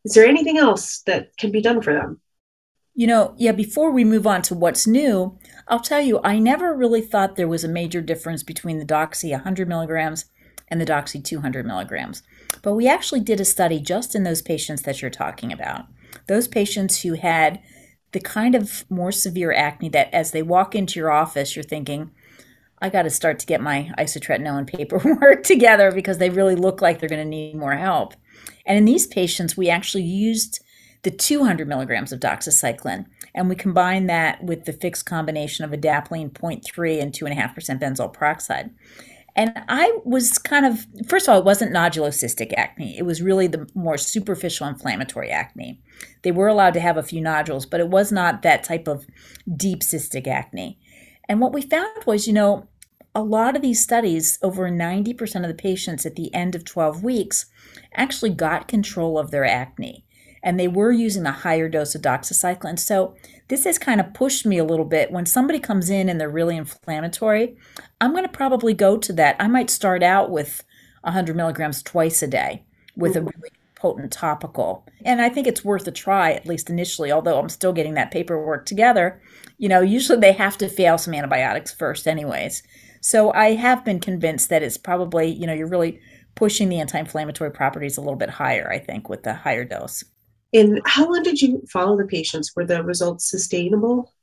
Is 0.06 0.14
there 0.14 0.26
anything 0.26 0.58
else 0.58 1.02
that 1.06 1.36
can 1.38 1.52
be 1.52 1.62
done 1.62 1.82
for 1.82 1.94
them? 1.94 2.20
You 3.02 3.08
know, 3.08 3.34
yeah, 3.36 3.52
before 3.52 3.90
we 3.90 4.04
move 4.04 4.28
on 4.28 4.44
to 4.44 4.54
what's 4.54 4.86
new, 4.86 5.36
I'll 5.68 5.80
tell 5.80 6.02
you, 6.02 6.20
I 6.24 6.38
never 6.38 6.72
really 6.72 7.02
thought 7.02 7.36
there 7.36 7.48
was 7.48 7.64
a 7.64 7.68
major 7.68 8.00
difference 8.00 8.44
between 8.44 8.78
the 8.78 8.86
Doxy 8.86 9.32
100 9.32 9.68
milligrams 9.68 10.26
and 10.68 10.80
the 10.80 10.86
Doxy 10.86 11.24
200 11.24 11.66
milligrams. 11.66 12.22
But 12.62 12.74
we 12.74 12.88
actually 12.88 13.22
did 13.22 13.40
a 13.40 13.44
study 13.44 13.80
just 13.80 14.14
in 14.14 14.22
those 14.22 14.44
patients 14.44 14.84
that 14.84 15.02
you're 15.02 15.10
talking 15.10 15.52
about. 15.52 15.86
Those 16.28 16.48
patients 16.48 17.02
who 17.02 17.14
had 17.14 17.60
the 18.12 18.20
kind 18.20 18.54
of 18.54 18.86
more 18.88 19.12
severe 19.12 19.52
acne 19.52 19.90
that 19.90 20.14
as 20.14 20.30
they 20.30 20.44
walk 20.44 20.76
into 20.76 21.00
your 21.00 21.10
office, 21.10 21.56
you're 21.56 21.64
thinking, 21.64 22.12
I 22.84 22.90
got 22.90 23.02
to 23.02 23.10
start 23.10 23.40
to 23.40 23.48
get 23.48 23.62
my 23.62 23.92
isotretinoin 23.98 24.68
paperwork 24.68 25.42
together 25.44 25.92
because 25.92 26.20
they 26.20 26.30
really 26.30 26.56
look 26.56 26.84
like 26.84 27.00
they're 27.00 27.10
going 27.10 27.24
to 27.24 27.28
need 27.28 27.56
more 27.56 27.78
help. 27.78 28.14
And 28.64 28.78
in 28.78 28.86
these 28.86 29.08
patients, 29.08 29.58
we 29.58 29.72
actually 29.72 30.04
used 30.04 30.64
the 31.04 31.12
200 31.12 31.68
milligrams 31.68 32.12
of 32.12 32.20
doxycycline, 32.20 33.06
and 33.34 33.50
we 33.50 33.56
combine 33.56 34.08
that 34.08 34.44
with 34.44 34.66
the 34.66 34.74
fixed 34.74 35.06
combination 35.06 35.66
of 35.66 35.72
adapalene 35.72 36.32
0.3 36.32 37.02
and 37.02 37.12
2.5% 37.12 37.82
benzoyl 37.82 38.14
peroxide. 38.14 38.72
And 39.36 39.54
I 39.70 39.98
was 40.04 40.38
kind 40.38 40.66
of, 40.66 40.86
first 41.08 41.28
of 41.28 41.34
all, 41.34 41.40
it 41.40 41.46
wasn't 41.46 41.74
nodulocystic 41.74 42.54
acne. 42.58 42.98
It 42.98 43.04
was 43.04 43.22
really 43.22 43.48
the 43.48 43.70
more 43.74 43.98
superficial 43.98 44.68
inflammatory 44.68 45.30
acne. 45.30 45.80
They 46.24 46.32
were 46.32 46.48
allowed 46.48 46.74
to 46.74 46.82
have 46.82 46.98
a 46.98 47.04
few 47.04 47.22
nodules, 47.22 47.66
but 47.66 47.80
it 47.80 47.88
was 47.88 48.12
not 48.12 48.42
that 48.42 48.64
type 48.64 48.88
of 48.88 49.06
deep 49.56 49.80
cystic 49.80 50.28
acne. 50.28 50.78
And 51.30 51.40
what 51.40 51.54
we 51.54 51.62
found 51.62 52.06
was, 52.06 52.28
you 52.28 52.34
know, 52.34 52.68
a 53.16 53.24
lot 53.24 53.56
of 53.56 53.62
these 53.62 53.82
studies, 53.82 54.38
over 54.42 54.70
90% 54.70 55.22
of 55.42 55.48
the 55.48 55.54
patients 55.54 56.06
at 56.06 56.16
the 56.16 56.34
end 56.34 56.56
of 56.56 56.66
12 56.66 57.04
weeks 57.04 57.46
actually 57.94 58.32
got 58.32 58.68
control 58.68 59.18
of 59.18 59.32
their 59.32 59.46
acne. 59.46 60.06
And 60.44 60.60
they 60.60 60.68
were 60.68 60.92
using 60.92 61.26
a 61.26 61.32
higher 61.32 61.70
dose 61.70 61.94
of 61.94 62.02
doxycycline. 62.02 62.80
So 62.80 63.16
this 63.48 63.66
has 63.66 63.78
kind 63.78 64.00
of 64.00 64.14
pushed 64.14 64.46
me 64.46 64.58
a 64.58 64.64
little 64.64 64.86
bit. 64.86 65.12
When 65.12 65.26
somebody 65.26 65.60
comes 65.60 65.90
in 65.90 66.10
and 66.10 66.20
they're 66.20 66.30
really 66.30 66.58
inflammatory, 66.58 67.56
I'm 68.00 68.12
going 68.12 68.24
to 68.24 68.30
probably 68.30 68.74
go 68.74 68.98
to 68.98 69.14
that. 69.14 69.36
I 69.40 69.48
might 69.48 69.70
start 69.70 70.02
out 70.02 70.32
with 70.32 70.64
100 71.02 71.36
milligrams 71.36 71.84
twice 71.84 72.22
a 72.22 72.28
day 72.28 72.64
with 72.96 73.16
a 73.16 73.20
mm-hmm. 73.20 73.30
really 73.40 73.52
potent 73.76 74.12
topical. 74.12 74.86
And 75.04 75.22
I 75.22 75.30
think 75.30 75.48
it's 75.48 75.66
worth 75.66 75.88
a 75.88 75.92
try, 75.92 76.34
at 76.34 76.46
least 76.46 76.70
initially, 76.70 77.12
although 77.12 77.40
I'm 77.40 77.50
still 77.50 77.74
getting 77.74 77.96
that 77.96 78.12
paperwork 78.12 78.66
together. 78.66 79.20
You 79.58 79.70
know, 79.70 79.82
usually 79.82 80.20
they 80.20 80.34
have 80.34 80.58
to 80.60 80.70
fail 80.70 80.98
some 80.98 81.16
antibiotics 81.16 81.74
first, 81.74 82.08
anyways. 82.08 82.62
So 83.02 83.34
I 83.34 83.54
have 83.54 83.84
been 83.84 84.00
convinced 84.00 84.50
that 84.50 84.62
it's 84.62 84.78
probably, 84.78 85.32
you 85.32 85.48
know, 85.48 85.54
you're 85.54 85.68
really 85.68 86.00
pushing 86.36 86.70
the 86.70 86.80
anti 86.80 87.00
inflammatory 87.00 87.52
properties 87.52 87.98
a 87.98 88.02
little 88.02 88.16
bit 88.16 88.30
higher, 88.30 88.72
I 88.72 88.78
think, 88.78 89.10
with 89.10 89.24
the 89.24 89.34
higher 89.34 89.66
dose. 89.66 90.04
And 90.54 90.82
how 90.86 91.12
long 91.12 91.24
did 91.24 91.42
you 91.42 91.64
follow 91.70 91.98
the 91.98 92.06
patients? 92.06 92.56
Were 92.56 92.66
the 92.66 92.84
results 92.84 93.30
sustainable? 93.30 94.14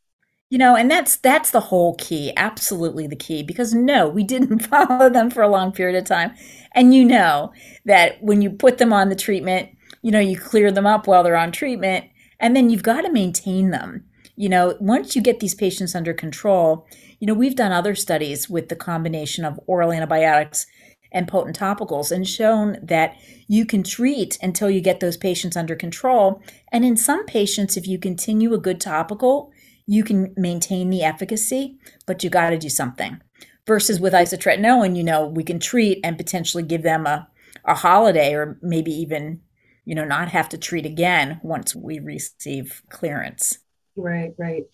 You 0.50 0.56
know, 0.56 0.76
and 0.76 0.90
that's 0.90 1.16
that's 1.16 1.50
the 1.50 1.60
whole 1.60 1.94
key, 1.96 2.32
absolutely 2.36 3.06
the 3.06 3.16
key 3.16 3.42
because 3.42 3.74
no, 3.74 4.08
we 4.08 4.24
didn't 4.24 4.58
follow 4.66 5.10
them 5.10 5.30
for 5.30 5.42
a 5.42 5.48
long 5.48 5.72
period 5.72 5.96
of 5.96 6.04
time. 6.04 6.34
And 6.72 6.94
you 6.94 7.04
know 7.04 7.52
that 7.84 8.22
when 8.22 8.40
you 8.40 8.50
put 8.50 8.78
them 8.78 8.92
on 8.92 9.08
the 9.08 9.16
treatment, 9.16 9.70
you 10.02 10.10
know, 10.10 10.20
you 10.20 10.38
clear 10.38 10.70
them 10.70 10.86
up 10.86 11.06
while 11.06 11.22
they're 11.22 11.36
on 11.36 11.52
treatment 11.52 12.06
and 12.40 12.54
then 12.54 12.70
you've 12.70 12.82
got 12.82 13.02
to 13.02 13.12
maintain 13.12 13.70
them. 13.70 14.04
You 14.36 14.48
know, 14.48 14.76
once 14.80 15.16
you 15.16 15.22
get 15.22 15.40
these 15.40 15.54
patients 15.54 15.94
under 15.94 16.14
control, 16.14 16.86
you 17.18 17.26
know, 17.26 17.34
we've 17.34 17.56
done 17.56 17.72
other 17.72 17.96
studies 17.96 18.48
with 18.48 18.68
the 18.68 18.76
combination 18.76 19.44
of 19.44 19.58
oral 19.66 19.92
antibiotics 19.92 20.66
and 21.12 21.28
potent 21.28 21.58
topicals 21.58 22.10
and 22.12 22.28
shown 22.28 22.78
that 22.82 23.16
you 23.46 23.64
can 23.64 23.82
treat 23.82 24.38
until 24.42 24.70
you 24.70 24.80
get 24.80 25.00
those 25.00 25.16
patients 25.16 25.56
under 25.56 25.74
control. 25.74 26.42
And 26.70 26.84
in 26.84 26.96
some 26.96 27.24
patients, 27.26 27.76
if 27.76 27.86
you 27.86 27.98
continue 27.98 28.52
a 28.54 28.58
good 28.58 28.80
topical, 28.80 29.52
you 29.86 30.04
can 30.04 30.34
maintain 30.36 30.90
the 30.90 31.02
efficacy, 31.02 31.78
but 32.06 32.22
you 32.22 32.30
got 32.30 32.50
to 32.50 32.58
do 32.58 32.68
something. 32.68 33.20
Versus 33.66 34.00
with 34.00 34.12
isotretinoin, 34.12 34.96
you 34.96 35.04
know, 35.04 35.26
we 35.26 35.42
can 35.42 35.58
treat 35.58 36.00
and 36.04 36.16
potentially 36.16 36.62
give 36.62 36.82
them 36.82 37.06
a, 37.06 37.28
a 37.64 37.74
holiday 37.74 38.34
or 38.34 38.58
maybe 38.62 38.92
even, 38.92 39.40
you 39.84 39.94
know, 39.94 40.04
not 40.04 40.28
have 40.28 40.48
to 40.50 40.58
treat 40.58 40.86
again 40.86 41.40
once 41.42 41.74
we 41.74 41.98
receive 41.98 42.82
clearance. 42.90 43.58
Right, 43.96 44.32
right. 44.38 44.64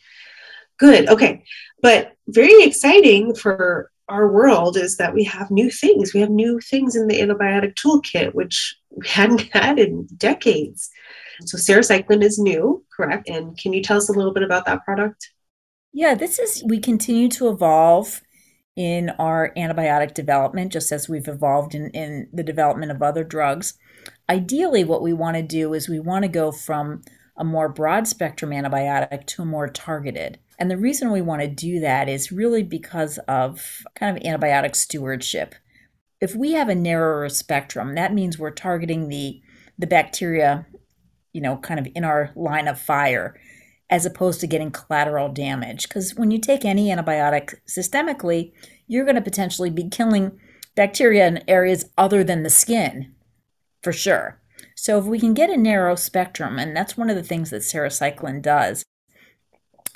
Good. 0.79 1.09
Okay. 1.09 1.45
But 1.81 2.13
very 2.29 2.65
exciting 2.65 3.35
for 3.35 3.91
our 4.09 4.31
world 4.31 4.77
is 4.77 4.97
that 4.97 5.15
we 5.15 5.25
have 5.25 5.51
new 5.51 5.71
things. 5.71 6.13
We 6.13 6.21
have 6.21 6.31
new 6.31 6.61
things 6.61 6.95
in 6.97 7.07
the 7.07 7.21
antibiotic 7.21 7.75
toolkit, 7.75 8.35
which 8.35 8.77
we 8.91 9.07
hadn't 9.07 9.43
had 9.53 9.79
in 9.79 10.07
decades. 10.17 10.91
So 11.43 11.57
sarecycline 11.57 12.23
is 12.23 12.39
new, 12.39 12.85
correct? 12.95 13.29
And 13.29 13.57
can 13.59 13.73
you 13.73 13.83
tell 13.83 13.97
us 13.97 14.09
a 14.09 14.13
little 14.13 14.33
bit 14.33 14.43
about 14.43 14.67
that 14.67 14.85
product? 14.85 15.31
Yeah, 15.93 16.15
this 16.15 16.39
is, 16.39 16.63
we 16.67 16.81
continue 16.81 17.29
to 17.31 17.49
evolve 17.49 18.21
in 18.77 19.11
our 19.19 19.53
antibiotic 19.57 20.15
development, 20.15 20.73
just 20.73 20.91
as 20.91 21.09
we've 21.09 21.29
evolved 21.29 21.75
in, 21.75 21.91
in 21.91 22.29
the 22.33 22.43
development 22.43 22.91
of 22.91 23.03
other 23.03 23.25
drugs. 23.25 23.75
Ideally, 24.29 24.85
what 24.85 25.03
we 25.03 25.13
want 25.13 25.37
to 25.37 25.43
do 25.43 25.75
is 25.75 25.89
we 25.89 26.01
want 26.01 26.25
to 26.25 26.29
go 26.29 26.51
from 26.51 27.03
a 27.37 27.45
more 27.45 27.69
broad 27.69 28.07
spectrum 28.07 28.51
antibiotic 28.51 29.27
to 29.27 29.43
a 29.43 29.47
more 29.47 29.69
targeted. 29.69 30.39
And 30.59 30.71
the 30.71 30.77
reason 30.77 31.11
we 31.11 31.23
want 31.23 31.43
to 31.43 31.49
do 31.49 31.81
that 31.81 32.09
is 32.09 32.31
really 32.31 32.63
because 32.63 33.19
of 33.27 33.85
kind 33.95 34.17
of 34.17 34.23
antibiotic 34.23 34.77
stewardship. 34.77 35.55
If 36.21 36.35
we 36.35 36.53
have 36.53 36.69
a 36.69 36.75
narrower 36.75 37.29
spectrum, 37.29 37.95
that 37.97 38.15
means 38.15 38.39
we're 38.39 38.51
targeting 38.51 39.09
the 39.09 39.41
the 39.77 39.87
bacteria, 39.89 40.67
you 41.33 41.41
know, 41.41 41.57
kind 41.57 41.81
of 41.81 41.89
in 41.97 42.05
our 42.05 42.31
line 42.37 42.69
of 42.69 42.81
fire 42.81 43.35
as 43.91 44.07
opposed 44.07 44.41
to 44.41 44.47
getting 44.47 44.71
collateral 44.71 45.29
damage 45.29 45.89
because 45.89 46.15
when 46.15 46.31
you 46.31 46.39
take 46.39 46.65
any 46.65 46.89
antibiotic 46.89 47.55
systemically, 47.69 48.53
you're 48.87 49.05
going 49.05 49.17
to 49.17 49.21
potentially 49.21 49.71
be 49.71 49.89
killing 49.89 50.39
bacteria 50.75 51.27
in 51.27 51.43
areas 51.49 51.91
other 51.99 52.25
than 52.25 52.43
the 52.43 52.51
skin 52.51 53.13
for 53.83 53.93
sure. 53.93 54.41
So 54.75 54.99
if 54.99 55.05
we 55.05 55.21
can 55.21 55.35
get 55.35 55.51
a 55.51 55.57
narrow 55.57 55.95
spectrum, 55.95 56.59
and 56.59 56.77
that's 56.77 56.97
one 56.97 57.11
of 57.11 57.17
the 57.17 57.23
things 57.23 57.51
that 57.51 57.63
sarecycline 57.63 58.43
does, 58.43 58.85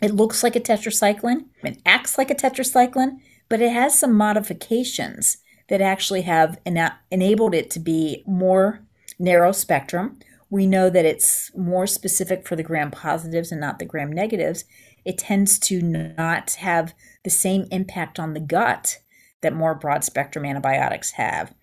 it 0.00 0.14
looks 0.14 0.42
like 0.42 0.54
a 0.54 0.60
tetracycline, 0.60 1.46
it 1.62 1.80
acts 1.84 2.16
like 2.16 2.30
a 2.30 2.34
tetracycline, 2.34 3.18
but 3.48 3.60
it 3.60 3.72
has 3.72 3.98
some 3.98 4.14
modifications 4.14 5.38
that 5.68 5.80
actually 5.80 6.22
have 6.22 6.58
ena- 6.64 6.98
enabled 7.10 7.54
it 7.54 7.70
to 7.70 7.80
be 7.80 8.22
more 8.26 8.80
narrow 9.18 9.52
spectrum. 9.52 10.18
We 10.50 10.66
know 10.66 10.88
that 10.88 11.04
it's 11.04 11.54
more 11.56 11.86
specific 11.86 12.46
for 12.46 12.56
the 12.56 12.62
gram 12.62 12.90
positives 12.90 13.52
and 13.52 13.60
not 13.60 13.78
the 13.78 13.84
gram 13.84 14.12
negatives. 14.12 14.64
It 15.04 15.18
tends 15.18 15.58
to 15.60 15.82
not 15.82 16.52
have 16.54 16.94
the 17.24 17.30
same 17.30 17.66
impact 17.70 18.18
on 18.18 18.34
the 18.34 18.40
gut 18.40 18.98
that 19.42 19.54
more 19.54 19.74
broad 19.74 20.04
spectrum 20.04 20.44
antibiotics 20.44 21.12
have. 21.12 21.54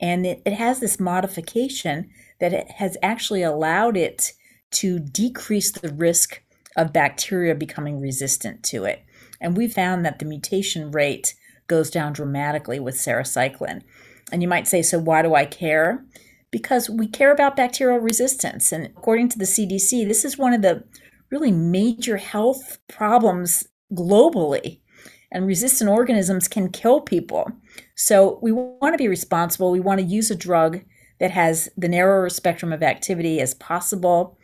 And 0.00 0.26
it, 0.26 0.42
it 0.44 0.52
has 0.54 0.80
this 0.80 1.00
modification 1.00 2.10
that 2.40 2.52
it 2.52 2.70
has 2.72 2.96
actually 3.02 3.42
allowed 3.42 3.96
it 3.96 4.32
to 4.72 4.98
decrease 4.98 5.70
the 5.70 5.92
risk 5.92 6.42
of 6.76 6.92
bacteria 6.92 7.54
becoming 7.54 8.00
resistant 8.00 8.62
to 8.64 8.84
it. 8.84 9.04
And 9.40 9.56
we 9.56 9.68
found 9.68 10.04
that 10.04 10.18
the 10.18 10.24
mutation 10.24 10.90
rate 10.90 11.34
goes 11.66 11.90
down 11.90 12.12
dramatically 12.12 12.80
with 12.80 12.96
sarecycline. 12.96 13.82
And 14.32 14.42
you 14.42 14.48
might 14.48 14.66
say, 14.66 14.82
so 14.82 14.98
why 14.98 15.22
do 15.22 15.34
I 15.34 15.44
care? 15.44 16.04
Because 16.50 16.90
we 16.90 17.06
care 17.06 17.32
about 17.32 17.56
bacterial 17.56 17.98
resistance. 17.98 18.72
And 18.72 18.86
according 18.86 19.28
to 19.30 19.38
the 19.38 19.44
CDC, 19.44 20.06
this 20.06 20.24
is 20.24 20.38
one 20.38 20.52
of 20.52 20.62
the 20.62 20.84
really 21.30 21.52
major 21.52 22.16
health 22.16 22.78
problems 22.88 23.66
globally. 23.92 24.80
And 25.30 25.46
resistant 25.46 25.90
organisms 25.90 26.48
can 26.48 26.70
kill 26.70 27.00
people. 27.00 27.50
So 27.96 28.38
we 28.40 28.52
want 28.52 28.94
to 28.94 28.98
be 28.98 29.08
responsible. 29.08 29.72
We 29.72 29.80
want 29.80 30.00
to 30.00 30.06
use 30.06 30.30
a 30.30 30.36
drug 30.36 30.80
that 31.20 31.30
has 31.30 31.68
the 31.76 31.88
narrower 31.88 32.28
spectrum 32.28 32.72
of 32.72 32.82
activity 32.82 33.40
as 33.40 33.54
possible 33.54 34.38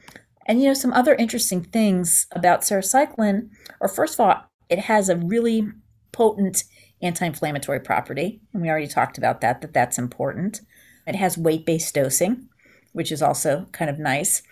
and 0.50 0.60
you 0.60 0.66
know, 0.66 0.74
some 0.74 0.92
other 0.92 1.14
interesting 1.14 1.62
things 1.62 2.26
about 2.32 2.62
sarecycline 2.62 3.50
are 3.80 3.86
first 3.86 4.14
of 4.14 4.20
all, 4.20 4.44
it 4.68 4.80
has 4.80 5.08
a 5.08 5.16
really 5.16 5.68
potent 6.10 6.64
anti-inflammatory 7.02 7.78
property, 7.78 8.40
and 8.52 8.60
we 8.60 8.68
already 8.68 8.88
talked 8.88 9.16
about 9.16 9.40
that. 9.40 9.60
That 9.60 9.72
that's 9.72 9.96
important. 9.96 10.60
It 11.06 11.14
has 11.14 11.38
weight-based 11.38 11.94
dosing, 11.94 12.48
which 12.92 13.12
is 13.12 13.22
also 13.22 13.66
kind 13.70 13.88
of 13.88 14.00
nice. 14.00 14.42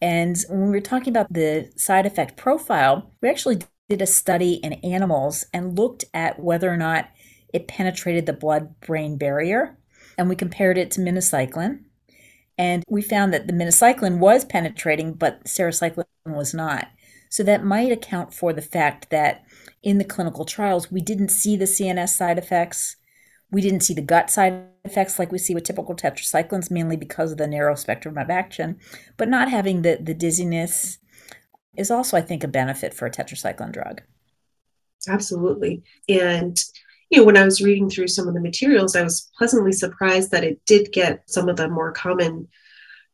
And 0.00 0.36
when 0.48 0.66
we 0.66 0.70
were 0.70 0.80
talking 0.80 1.12
about 1.12 1.32
the 1.32 1.72
side 1.76 2.06
effect 2.06 2.36
profile, 2.36 3.12
we 3.20 3.28
actually 3.28 3.58
did 3.88 4.00
a 4.00 4.06
study 4.06 4.54
in 4.54 4.74
animals 4.74 5.44
and 5.52 5.76
looked 5.76 6.04
at 6.14 6.38
whether 6.38 6.72
or 6.72 6.76
not 6.76 7.08
it 7.52 7.66
penetrated 7.66 8.26
the 8.26 8.32
blood-brain 8.32 9.18
barrier, 9.18 9.76
and 10.18 10.28
we 10.28 10.36
compared 10.36 10.76
it 10.76 10.90
to 10.90 11.00
minocycline 11.00 11.84
and 12.58 12.82
we 12.88 13.00
found 13.00 13.32
that 13.32 13.46
the 13.46 13.52
minocycline 13.52 14.18
was 14.18 14.44
penetrating, 14.44 15.14
but 15.14 15.44
sarecycline 15.44 16.04
was 16.26 16.52
not. 16.52 16.88
So 17.30 17.44
that 17.44 17.64
might 17.64 17.92
account 17.92 18.34
for 18.34 18.52
the 18.52 18.62
fact 18.62 19.10
that 19.10 19.44
in 19.82 19.98
the 19.98 20.04
clinical 20.04 20.44
trials, 20.44 20.90
we 20.90 21.00
didn't 21.00 21.28
see 21.28 21.56
the 21.56 21.66
CNS 21.66 22.08
side 22.08 22.36
effects. 22.36 22.96
We 23.50 23.60
didn't 23.60 23.80
see 23.80 23.94
the 23.94 24.02
gut 24.02 24.28
side 24.28 24.64
effects 24.84 25.18
like 25.18 25.30
we 25.30 25.38
see 25.38 25.54
with 25.54 25.64
typical 25.64 25.94
tetracyclines, 25.94 26.70
mainly 26.70 26.96
because 26.96 27.30
of 27.30 27.38
the 27.38 27.46
narrow 27.46 27.76
spectrum 27.76 28.18
of 28.18 28.28
action. 28.28 28.78
But 29.16 29.28
not 29.28 29.50
having 29.50 29.82
the, 29.82 29.98
the 30.00 30.14
dizziness 30.14 30.98
is 31.76 31.90
also, 31.92 32.16
I 32.16 32.22
think, 32.22 32.42
a 32.42 32.48
benefit 32.48 32.92
for 32.92 33.06
a 33.06 33.10
tetracycline 33.10 33.72
drug. 33.72 34.02
Absolutely. 35.08 35.84
And 36.08 36.58
you 37.10 37.18
know, 37.18 37.24
when 37.24 37.36
I 37.36 37.44
was 37.44 37.62
reading 37.62 37.88
through 37.88 38.08
some 38.08 38.28
of 38.28 38.34
the 38.34 38.40
materials, 38.40 38.94
I 38.94 39.02
was 39.02 39.30
pleasantly 39.36 39.72
surprised 39.72 40.30
that 40.30 40.44
it 40.44 40.60
did 40.66 40.92
get 40.92 41.22
some 41.30 41.48
of 41.48 41.56
the 41.56 41.68
more 41.68 41.92
common 41.92 42.48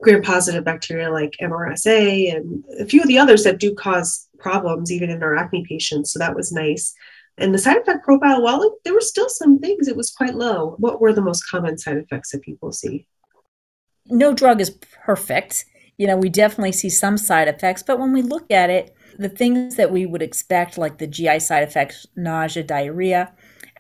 gram 0.03 0.23
positive 0.23 0.65
bacteria 0.65 1.11
like 1.11 1.37
MRSA 1.41 2.35
and 2.35 2.65
a 2.81 2.85
few 2.85 3.01
of 3.01 3.09
the 3.09 3.19
others 3.19 3.45
that 3.45 3.61
do 3.61 3.75
cause 3.75 4.29
problems 4.39 4.91
even 4.91 5.11
in 5.11 5.23
our 5.23 5.37
acne 5.37 5.65
patients. 5.69 6.13
So 6.13 6.19
that 6.19 6.35
was 6.35 6.53
nice. 6.53 6.93
And 7.39 7.55
the 7.55 7.59
side 7.59 7.79
effect 7.79 8.05
profile, 8.05 8.43
well, 8.43 8.77
there 8.85 8.95
were 8.95 9.01
still 9.01 9.29
some 9.29 9.59
things, 9.59 9.89
it 9.89 9.97
was 9.97 10.11
quite 10.11 10.35
low. 10.35 10.75
What 10.79 11.01
were 11.01 11.13
the 11.13 11.23
most 11.23 11.49
common 11.49 11.79
side 11.79 11.97
effects 11.97 12.31
that 12.31 12.43
people 12.43 12.73
see? 12.73 13.07
No 14.07 14.35
drug 14.35 14.61
is 14.61 14.71
perfect. 15.05 15.65
You 15.97 16.07
know, 16.07 16.17
we 16.17 16.29
definitely 16.29 16.73
see 16.73 16.91
some 16.91 17.17
side 17.17 17.49
effects, 17.49 17.83
but 17.83 17.99
when 17.99 18.13
we 18.13 18.23
look 18.23 18.51
at 18.51 18.71
it, 18.71 18.95
the 19.19 19.29
things 19.29 19.77
that 19.77 19.93
we 19.93 20.07
would 20.07 20.23
expect, 20.23 20.77
like 20.77 20.99
the 20.99 21.07
GI 21.07 21.39
side 21.41 21.63
effects, 21.63 22.07
nausea, 22.17 22.65
diarrhea, 22.65 23.33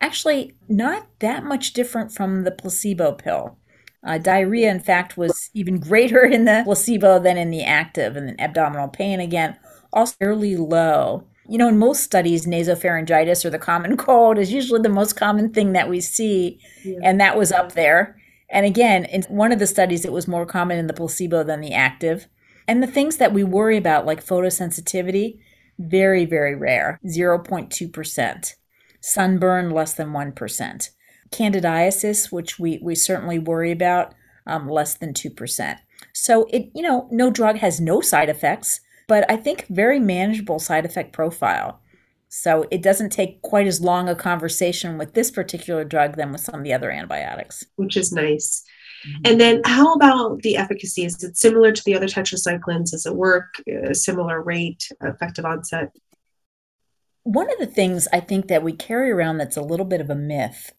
actually 0.04 0.54
not 0.68 1.06
that 1.20 1.44
much 1.44 1.72
different 1.72 2.12
from 2.12 2.44
the 2.44 2.50
placebo 2.50 3.12
pill. 3.12 3.58
Uh, 4.06 4.18
diarrhea, 4.18 4.70
in 4.70 4.80
fact, 4.80 5.16
was 5.16 5.50
even 5.54 5.80
greater 5.80 6.24
in 6.24 6.44
the 6.44 6.60
placebo 6.64 7.18
than 7.18 7.38
in 7.38 7.50
the 7.50 7.62
active, 7.62 8.16
and 8.16 8.28
then 8.28 8.36
abdominal 8.38 8.88
pain, 8.88 9.18
again, 9.18 9.56
also 9.92 10.14
fairly 10.18 10.56
low. 10.56 11.26
You 11.48 11.56
know, 11.56 11.68
in 11.68 11.78
most 11.78 12.02
studies, 12.02 12.46
nasopharyngitis 12.46 13.44
or 13.44 13.50
the 13.50 13.58
common 13.58 13.96
cold 14.06 14.38
is 14.38 14.52
usually 14.52 14.82
the 14.82 14.88
most 14.90 15.14
common 15.14 15.52
thing 15.52 15.72
that 15.72 15.88
we 15.88 16.00
see, 16.00 16.60
yeah. 16.84 16.98
and 17.02 17.18
that 17.20 17.36
was 17.38 17.50
up 17.50 17.72
there. 17.72 18.20
And 18.50 18.66
again, 18.66 19.06
in 19.06 19.22
one 19.24 19.52
of 19.52 19.58
the 19.58 19.66
studies, 19.66 20.04
it 20.04 20.12
was 20.12 20.28
more 20.28 20.44
common 20.44 20.78
in 20.78 20.86
the 20.86 20.92
placebo 20.92 21.42
than 21.42 21.60
the 21.60 21.72
active. 21.72 22.28
And 22.68 22.82
the 22.82 22.86
things 22.86 23.16
that 23.16 23.32
we 23.32 23.42
worry 23.42 23.78
about, 23.78 24.06
like 24.06 24.24
photosensitivity, 24.24 25.38
very, 25.78 26.24
very 26.26 26.54
rare 26.54 27.00
0.2%. 27.06 28.54
Sunburn, 29.04 29.68
less 29.70 29.92
than 29.92 30.12
1%. 30.12 30.90
Candidiasis, 31.30 32.32
which 32.32 32.58
we, 32.58 32.78
we 32.82 32.94
certainly 32.94 33.38
worry 33.38 33.70
about, 33.70 34.14
um, 34.46 34.66
less 34.66 34.94
than 34.94 35.12
2%. 35.12 35.76
So 36.14 36.46
it, 36.50 36.70
you 36.74 36.82
know, 36.82 37.06
no 37.10 37.30
drug 37.30 37.58
has 37.58 37.80
no 37.80 38.00
side 38.00 38.30
effects, 38.30 38.80
but 39.06 39.30
I 39.30 39.36
think 39.36 39.66
very 39.68 40.00
manageable 40.00 40.58
side 40.58 40.86
effect 40.86 41.12
profile. 41.12 41.80
So 42.30 42.64
it 42.70 42.82
doesn't 42.82 43.10
take 43.10 43.42
quite 43.42 43.66
as 43.66 43.82
long 43.82 44.08
a 44.08 44.14
conversation 44.14 44.96
with 44.96 45.12
this 45.12 45.30
particular 45.30 45.84
drug 45.84 46.16
than 46.16 46.32
with 46.32 46.40
some 46.40 46.54
of 46.56 46.64
the 46.64 46.72
other 46.72 46.90
antibiotics. 46.90 47.62
Which 47.76 47.98
is 47.98 48.10
nice. 48.10 48.64
Mm-hmm. 49.06 49.22
And 49.26 49.40
then 49.40 49.60
how 49.66 49.92
about 49.92 50.40
the 50.40 50.56
efficacy? 50.56 51.04
Is 51.04 51.22
it 51.22 51.36
similar 51.36 51.72
to 51.72 51.82
the 51.84 51.94
other 51.94 52.06
tetracyclines? 52.06 52.92
Does 52.92 53.04
it 53.04 53.14
work 53.14 53.54
a 53.68 53.94
similar 53.94 54.42
rate, 54.42 54.88
effective 55.02 55.44
onset? 55.44 55.90
One 57.24 57.50
of 57.50 57.58
the 57.58 57.66
things 57.66 58.06
I 58.12 58.20
think 58.20 58.48
that 58.48 58.62
we 58.62 58.72
carry 58.72 59.10
around 59.10 59.38
that's 59.38 59.56
a 59.56 59.62
little 59.62 59.86
bit 59.86 60.00
of 60.00 60.10
a 60.10 60.14
myth 60.14 60.72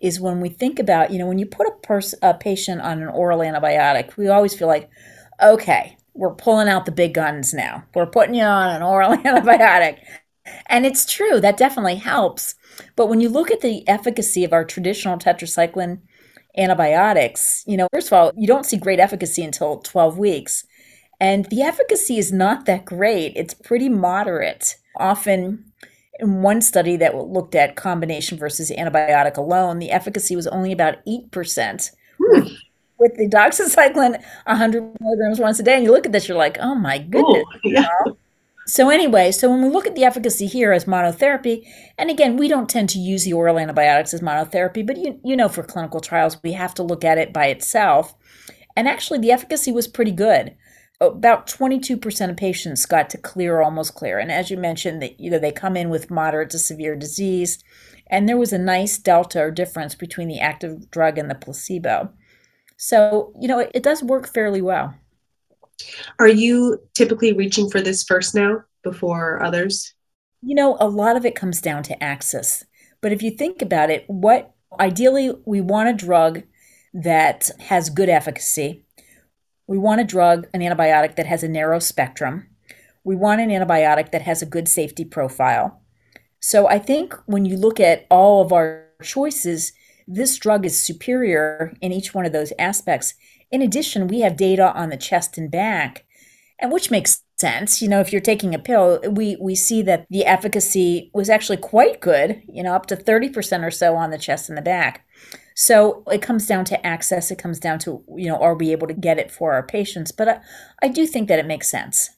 is 0.00 0.20
when 0.20 0.40
we 0.40 0.48
think 0.48 0.78
about, 0.78 1.12
you 1.12 1.18
know, 1.18 1.26
when 1.26 1.38
you 1.38 1.46
put 1.46 1.68
a 1.68 1.86
person 1.86 2.18
a 2.22 2.34
patient 2.34 2.80
on 2.80 3.00
an 3.00 3.08
oral 3.08 3.40
antibiotic, 3.40 4.16
we 4.16 4.28
always 4.28 4.54
feel 4.54 4.68
like, 4.68 4.90
okay, 5.42 5.96
we're 6.14 6.34
pulling 6.34 6.68
out 6.68 6.86
the 6.86 6.92
big 6.92 7.14
guns 7.14 7.54
now. 7.54 7.84
We're 7.94 8.06
putting 8.06 8.34
you 8.34 8.42
on 8.42 8.74
an 8.74 8.82
oral 8.82 9.16
antibiotic. 9.16 9.98
And 10.66 10.84
it's 10.84 11.10
true, 11.10 11.40
that 11.40 11.56
definitely 11.56 11.96
helps. 11.96 12.56
But 12.96 13.08
when 13.08 13.20
you 13.20 13.28
look 13.28 13.50
at 13.50 13.60
the 13.60 13.86
efficacy 13.88 14.44
of 14.44 14.52
our 14.52 14.64
traditional 14.64 15.18
tetracycline 15.18 16.00
antibiotics, 16.56 17.64
you 17.66 17.76
know, 17.76 17.88
first 17.92 18.08
of 18.08 18.12
all, 18.14 18.32
you 18.36 18.46
don't 18.46 18.66
see 18.66 18.76
great 18.76 18.98
efficacy 18.98 19.42
until 19.42 19.78
12 19.78 20.18
weeks. 20.18 20.64
And 21.20 21.44
the 21.46 21.62
efficacy 21.62 22.18
is 22.18 22.32
not 22.32 22.66
that 22.66 22.84
great, 22.84 23.34
it's 23.36 23.54
pretty 23.54 23.88
moderate. 23.88 24.76
Often, 24.96 25.71
in 26.18 26.42
one 26.42 26.60
study 26.60 26.96
that 26.96 27.16
looked 27.16 27.54
at 27.54 27.76
combination 27.76 28.38
versus 28.38 28.70
antibiotic 28.70 29.36
alone, 29.36 29.78
the 29.78 29.90
efficacy 29.90 30.36
was 30.36 30.46
only 30.46 30.72
about 30.72 31.04
8%. 31.06 31.90
Hmm. 32.18 32.40
With, 32.40 32.52
with 32.98 33.16
the 33.16 33.28
doxycycline 33.28 34.22
100 34.46 35.00
milligrams 35.00 35.40
once 35.40 35.58
a 35.58 35.62
day, 35.62 35.74
and 35.74 35.84
you 35.84 35.92
look 35.92 36.06
at 36.06 36.12
this, 36.12 36.28
you're 36.28 36.36
like, 36.36 36.58
oh 36.60 36.74
my 36.74 36.98
goodness. 36.98 37.44
Yeah. 37.64 37.80
You 37.80 38.12
know? 38.12 38.16
So, 38.64 38.90
anyway, 38.90 39.32
so 39.32 39.50
when 39.50 39.60
we 39.60 39.68
look 39.68 39.88
at 39.88 39.96
the 39.96 40.04
efficacy 40.04 40.46
here 40.46 40.72
as 40.72 40.84
monotherapy, 40.84 41.66
and 41.98 42.10
again, 42.10 42.36
we 42.36 42.46
don't 42.46 42.70
tend 42.70 42.90
to 42.90 42.98
use 42.98 43.24
the 43.24 43.32
oral 43.32 43.58
antibiotics 43.58 44.14
as 44.14 44.20
monotherapy, 44.20 44.86
but 44.86 44.96
you, 44.98 45.18
you 45.24 45.36
know, 45.36 45.48
for 45.48 45.64
clinical 45.64 46.00
trials, 46.00 46.40
we 46.44 46.52
have 46.52 46.72
to 46.74 46.84
look 46.84 47.04
at 47.04 47.18
it 47.18 47.32
by 47.32 47.46
itself. 47.46 48.14
And 48.76 48.86
actually, 48.86 49.18
the 49.18 49.32
efficacy 49.32 49.72
was 49.72 49.88
pretty 49.88 50.12
good. 50.12 50.54
About 51.08 51.46
22% 51.46 52.30
of 52.30 52.36
patients 52.36 52.86
got 52.86 53.10
to 53.10 53.18
clear 53.18 53.56
or 53.56 53.62
almost 53.62 53.94
clear. 53.94 54.18
And 54.18 54.30
as 54.30 54.50
you 54.50 54.56
mentioned, 54.56 55.02
that 55.02 55.20
you 55.20 55.30
know, 55.30 55.38
they 55.38 55.52
come 55.52 55.76
in 55.76 55.90
with 55.90 56.10
moderate 56.10 56.50
to 56.50 56.58
severe 56.58 56.96
disease. 56.96 57.62
And 58.06 58.28
there 58.28 58.36
was 58.36 58.52
a 58.52 58.58
nice 58.58 58.98
delta 58.98 59.40
or 59.40 59.50
difference 59.50 59.94
between 59.94 60.28
the 60.28 60.40
active 60.40 60.90
drug 60.90 61.18
and 61.18 61.30
the 61.30 61.34
placebo. 61.34 62.12
So, 62.76 63.32
you 63.40 63.48
know, 63.48 63.58
it, 63.58 63.70
it 63.74 63.82
does 63.82 64.02
work 64.02 64.32
fairly 64.32 64.62
well. 64.62 64.94
Are 66.18 66.28
you 66.28 66.78
typically 66.94 67.32
reaching 67.32 67.70
for 67.70 67.80
this 67.80 68.04
first 68.04 68.34
now 68.34 68.62
before 68.82 69.42
others? 69.42 69.94
You 70.42 70.54
know, 70.54 70.76
a 70.80 70.88
lot 70.88 71.16
of 71.16 71.24
it 71.24 71.34
comes 71.34 71.60
down 71.60 71.82
to 71.84 72.02
access. 72.02 72.64
But 73.00 73.12
if 73.12 73.22
you 73.22 73.30
think 73.30 73.62
about 73.62 73.90
it, 73.90 74.04
what 74.06 74.52
ideally 74.80 75.32
we 75.44 75.60
want 75.60 75.88
a 75.88 75.92
drug 75.92 76.42
that 76.94 77.50
has 77.58 77.90
good 77.90 78.08
efficacy. 78.08 78.84
We 79.66 79.78
want 79.78 80.00
a 80.00 80.04
drug, 80.04 80.48
an 80.52 80.60
antibiotic 80.60 81.16
that 81.16 81.26
has 81.26 81.42
a 81.42 81.48
narrow 81.48 81.78
spectrum. 81.78 82.48
We 83.04 83.16
want 83.16 83.40
an 83.40 83.50
antibiotic 83.50 84.10
that 84.12 84.22
has 84.22 84.42
a 84.42 84.46
good 84.46 84.68
safety 84.68 85.04
profile. 85.04 85.80
So 86.40 86.68
I 86.68 86.78
think 86.78 87.14
when 87.26 87.44
you 87.44 87.56
look 87.56 87.78
at 87.78 88.06
all 88.10 88.42
of 88.42 88.52
our 88.52 88.88
choices, 89.02 89.72
this 90.06 90.36
drug 90.36 90.66
is 90.66 90.82
superior 90.82 91.74
in 91.80 91.92
each 91.92 92.14
one 92.14 92.26
of 92.26 92.32
those 92.32 92.52
aspects. 92.58 93.14
In 93.50 93.62
addition, 93.62 94.08
we 94.08 94.20
have 94.20 94.36
data 94.36 94.72
on 94.74 94.90
the 94.90 94.96
chest 94.96 95.38
and 95.38 95.50
back, 95.50 96.04
and 96.58 96.72
which 96.72 96.90
makes 96.90 97.22
sense. 97.38 97.80
You 97.80 97.88
know, 97.88 98.00
if 98.00 98.12
you're 98.12 98.20
taking 98.20 98.54
a 98.54 98.58
pill, 98.58 99.00
we 99.08 99.36
we 99.40 99.54
see 99.54 99.82
that 99.82 100.06
the 100.10 100.24
efficacy 100.24 101.10
was 101.14 101.28
actually 101.28 101.58
quite 101.58 102.00
good, 102.00 102.42
you 102.48 102.62
know, 102.62 102.74
up 102.74 102.86
to 102.86 102.96
30% 102.96 103.64
or 103.64 103.70
so 103.70 103.96
on 103.96 104.10
the 104.10 104.18
chest 104.18 104.48
and 104.48 104.58
the 104.58 104.62
back. 104.62 105.04
So 105.54 106.02
it 106.10 106.22
comes 106.22 106.46
down 106.46 106.64
to 106.66 106.86
access. 106.86 107.30
It 107.30 107.38
comes 107.38 107.58
down 107.58 107.78
to, 107.80 108.02
you 108.16 108.28
know, 108.28 108.38
are 108.38 108.54
we 108.54 108.72
able 108.72 108.86
to 108.86 108.94
get 108.94 109.18
it 109.18 109.30
for 109.30 109.52
our 109.52 109.62
patients? 109.62 110.12
But 110.12 110.28
I, 110.28 110.40
I 110.82 110.88
do 110.88 111.06
think 111.06 111.28
that 111.28 111.38
it 111.38 111.46
makes 111.46 111.70
sense. 111.70 112.10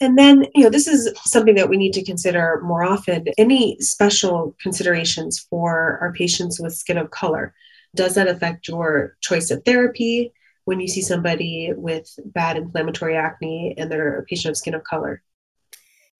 And 0.00 0.18
then, 0.18 0.46
you 0.54 0.64
know, 0.64 0.70
this 0.70 0.88
is 0.88 1.12
something 1.22 1.54
that 1.54 1.68
we 1.68 1.76
need 1.76 1.92
to 1.92 2.04
consider 2.04 2.60
more 2.64 2.82
often. 2.82 3.24
Any 3.38 3.76
special 3.78 4.56
considerations 4.60 5.38
for 5.38 5.98
our 6.00 6.12
patients 6.12 6.60
with 6.60 6.74
skin 6.74 6.98
of 6.98 7.10
color? 7.12 7.54
Does 7.94 8.16
that 8.16 8.26
affect 8.26 8.66
your 8.66 9.16
choice 9.20 9.50
of 9.50 9.64
therapy 9.64 10.32
when 10.64 10.80
you 10.80 10.88
see 10.88 11.02
somebody 11.02 11.72
with 11.76 12.08
bad 12.24 12.56
inflammatory 12.56 13.16
acne 13.16 13.74
and 13.78 13.90
they're 13.90 14.18
a 14.18 14.24
patient 14.24 14.50
of 14.50 14.56
skin 14.56 14.74
of 14.74 14.82
color? 14.82 15.22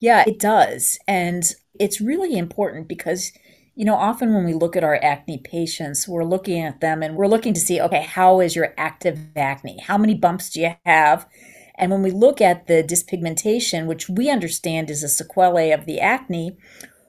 Yeah, 0.00 0.24
it 0.26 0.38
does. 0.38 0.98
And 1.08 1.44
it's 1.80 2.00
really 2.00 2.36
important 2.36 2.88
because, 2.88 3.32
you 3.74 3.84
know, 3.84 3.94
often 3.94 4.34
when 4.34 4.44
we 4.44 4.52
look 4.52 4.76
at 4.76 4.84
our 4.84 4.98
acne 5.02 5.38
patients, 5.38 6.06
we're 6.06 6.24
looking 6.24 6.60
at 6.60 6.80
them 6.80 7.02
and 7.02 7.16
we're 7.16 7.26
looking 7.26 7.54
to 7.54 7.60
see, 7.60 7.80
okay, 7.80 8.02
how 8.02 8.40
is 8.40 8.54
your 8.54 8.74
active 8.76 9.18
acne? 9.34 9.80
How 9.80 9.96
many 9.96 10.14
bumps 10.14 10.50
do 10.50 10.60
you 10.60 10.74
have? 10.84 11.26
And 11.76 11.90
when 11.90 12.02
we 12.02 12.10
look 12.10 12.40
at 12.40 12.66
the 12.66 12.82
dyspigmentation, 12.82 13.86
which 13.86 14.08
we 14.08 14.28
understand 14.28 14.90
is 14.90 15.02
a 15.02 15.08
sequelae 15.08 15.70
of 15.70 15.86
the 15.86 16.00
acne, 16.00 16.56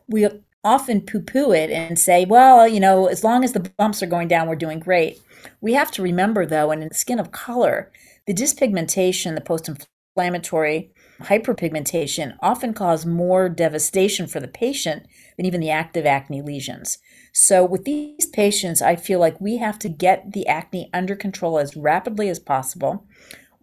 we 0.07 0.27
often 0.63 1.01
poo 1.01 1.19
poo 1.19 1.51
it 1.51 1.69
and 1.69 1.99
say, 1.99 2.23
well, 2.23 2.65
you 2.67 2.79
know, 2.79 3.07
as 3.07 3.23
long 3.23 3.43
as 3.43 3.51
the 3.51 3.71
bumps 3.77 4.01
are 4.01 4.07
going 4.07 4.29
down, 4.29 4.47
we're 4.47 4.55
doing 4.55 4.79
great. 4.79 5.21
We 5.59 5.73
have 5.73 5.91
to 5.91 6.01
remember, 6.01 6.45
though, 6.45 6.71
and 6.71 6.81
in 6.81 6.93
skin 6.93 7.19
of 7.19 7.31
color, 7.31 7.91
the 8.25 8.33
dyspigmentation, 8.33 9.35
the 9.35 9.41
post 9.41 9.67
inflammatory 10.15 10.91
hyperpigmentation 11.21 12.35
often 12.39 12.73
cause 12.73 13.05
more 13.05 13.49
devastation 13.49 14.27
for 14.27 14.39
the 14.39 14.47
patient 14.47 15.07
than 15.37 15.45
even 15.45 15.59
the 15.59 15.71
active 15.71 16.05
acne 16.05 16.41
lesions. 16.41 16.99
So, 17.33 17.65
with 17.65 17.83
these 17.83 18.27
patients, 18.27 18.81
I 18.81 18.95
feel 18.95 19.19
like 19.19 19.41
we 19.41 19.57
have 19.57 19.79
to 19.79 19.89
get 19.89 20.33
the 20.33 20.45
acne 20.47 20.89
under 20.93 21.15
control 21.15 21.57
as 21.57 21.75
rapidly 21.75 22.29
as 22.29 22.39
possible. 22.39 23.07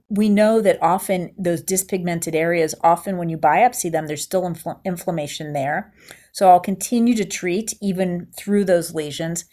We 0.08 0.28
know 0.28 0.60
that 0.60 0.82
often 0.82 1.32
those 1.38 1.62
dyspigmented 1.62 2.34
areas, 2.34 2.74
often 2.82 3.16
when 3.16 3.28
you 3.28 3.38
biopsy 3.38 3.92
them, 3.92 4.08
there's 4.08 4.24
still 4.24 4.42
infl- 4.42 4.84
inflammation 4.84 5.52
there. 5.52 5.92
So 6.32 6.50
I'll 6.50 6.58
continue 6.58 7.14
to 7.14 7.24
treat 7.24 7.74
even 7.80 8.26
through 8.36 8.64
those 8.64 8.92
lesions 8.92 9.44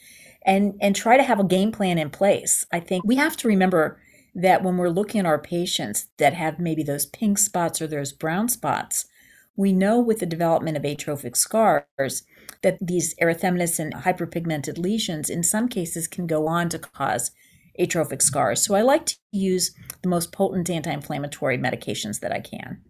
and 0.44 0.74
and 0.82 0.96
try 0.96 1.18
to 1.18 1.24
have 1.24 1.40
a 1.40 1.44
game 1.44 1.72
plan 1.72 2.00
in 2.00 2.10
place. 2.10 2.66
I 2.72 2.80
think 2.80 3.06
we 3.06 3.18
have 3.18 3.38
to 3.38 3.48
remember 3.48 4.00
that 4.38 4.64
when 4.64 4.78
we're 4.78 4.88
looking 4.88 5.20
at 5.20 5.26
our 5.26 5.40
patients 5.40 6.10
that 6.18 6.34
have 6.34 6.60
maybe 6.60 6.84
those 6.84 7.08
pink 7.08 7.40
spots 7.40 7.82
or 7.82 7.88
those 7.88 8.12
brown 8.12 8.48
spots, 8.48 9.08
we 9.56 9.74
know 9.74 10.00
with 10.00 10.20
the 10.20 10.28
development 10.28 10.78
of 10.78 10.86
atrophic 10.86 11.36
scars 11.36 12.24
that 12.62 12.78
these 12.80 13.16
erythematous 13.16 13.80
and 13.80 13.94
hyperpigmented 13.94 14.78
lesions 14.78 15.32
in 15.32 15.42
some 15.42 15.68
cases 15.68 16.08
can 16.08 16.28
go 16.28 16.48
on 16.48 16.70
to 16.70 16.78
cause 16.78 17.32
atrophic 17.80 18.22
scars. 18.22 18.64
So 18.64 18.76
I 18.76 18.84
like 18.84 19.08
to 19.08 19.16
use 19.32 19.74
the 20.04 20.10
most 20.10 20.32
potent 20.32 20.70
anti-inflammatory 20.70 21.58
medications 21.58 22.20
that 22.20 22.32
I 22.32 22.40
can. 22.40 22.82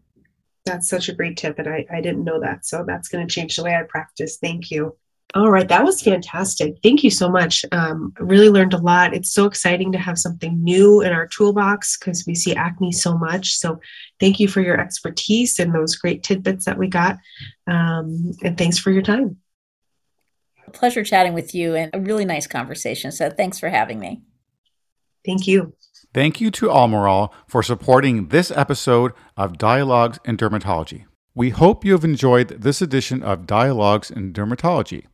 That's 0.66 0.90
such 0.90 1.08
a 1.08 1.14
great 1.14 1.38
tip. 1.38 1.60
And 1.60 1.70
I, 1.70 1.86
I 1.90 2.02
didn't 2.02 2.26
know 2.26 2.42
that. 2.42 2.66
So 2.66 2.84
that's 2.86 3.08
going 3.08 3.26
to 3.26 3.34
change 3.34 3.56
the 3.56 3.64
way 3.64 3.74
I 3.74 3.84
practice. 3.84 4.38
Thank 4.38 4.70
you. 4.70 4.98
All 5.36 5.52
right, 5.52 5.68
that 5.68 5.84
was 5.84 6.02
fantastic. 6.02 6.78
Thank 6.82 7.04
you 7.04 7.10
so 7.12 7.30
much. 7.30 7.66
Um, 7.74 8.14
really 8.18 8.50
learned 8.50 8.74
a 8.74 8.78
lot. 8.78 9.14
It's 9.14 9.34
so 9.34 9.46
exciting 9.46 9.92
to 9.92 9.98
have 9.98 10.18
something 10.18 10.64
new 10.64 11.02
in 11.02 11.12
our 11.12 11.28
toolbox 11.28 11.98
because 11.98 12.24
we 12.26 12.34
see 12.34 12.56
acne 12.56 12.94
so 12.94 13.18
much. 13.18 13.56
So, 13.56 13.82
thank 14.22 14.40
you 14.40 14.48
for 14.48 14.62
your 14.62 14.80
expertise 14.80 15.60
and 15.60 15.76
those 15.76 15.98
great 15.98 16.24
tidbits 16.24 16.64
that 16.66 16.78
we 16.78 16.88
got. 16.88 17.18
Um, 17.68 18.32
and 18.42 18.58
thanks 18.58 18.80
for 18.80 18.90
your 18.90 19.02
time. 19.02 19.38
Pleasure 20.72 21.04
chatting 21.04 21.34
with 21.34 21.54
you 21.54 21.76
and 21.76 21.92
a 21.94 22.00
really 22.00 22.26
nice 22.26 22.48
conversation. 22.48 23.12
So, 23.12 23.30
thanks 23.30 23.60
for 23.60 23.68
having 23.68 24.00
me. 24.00 24.22
Thank 25.26 25.46
you. 25.46 25.74
Thank 26.14 26.40
you 26.40 26.50
to 26.52 26.68
Almirall 26.68 27.32
for 27.48 27.62
supporting 27.62 28.30
this 28.30 28.50
episode 28.50 29.12
of 29.36 29.58
Dialogues 29.58 30.20
in 30.24 30.38
Dermatology. 30.38 31.04
We 31.36 31.50
hope 31.50 31.84
you 31.86 31.92
have 31.92 32.06
enjoyed 32.06 32.48
this 32.62 32.82
edition 32.82 33.22
of 33.22 33.46
Dialogues 33.46 34.10
in 34.10 34.32
Dermatology. 34.32 35.06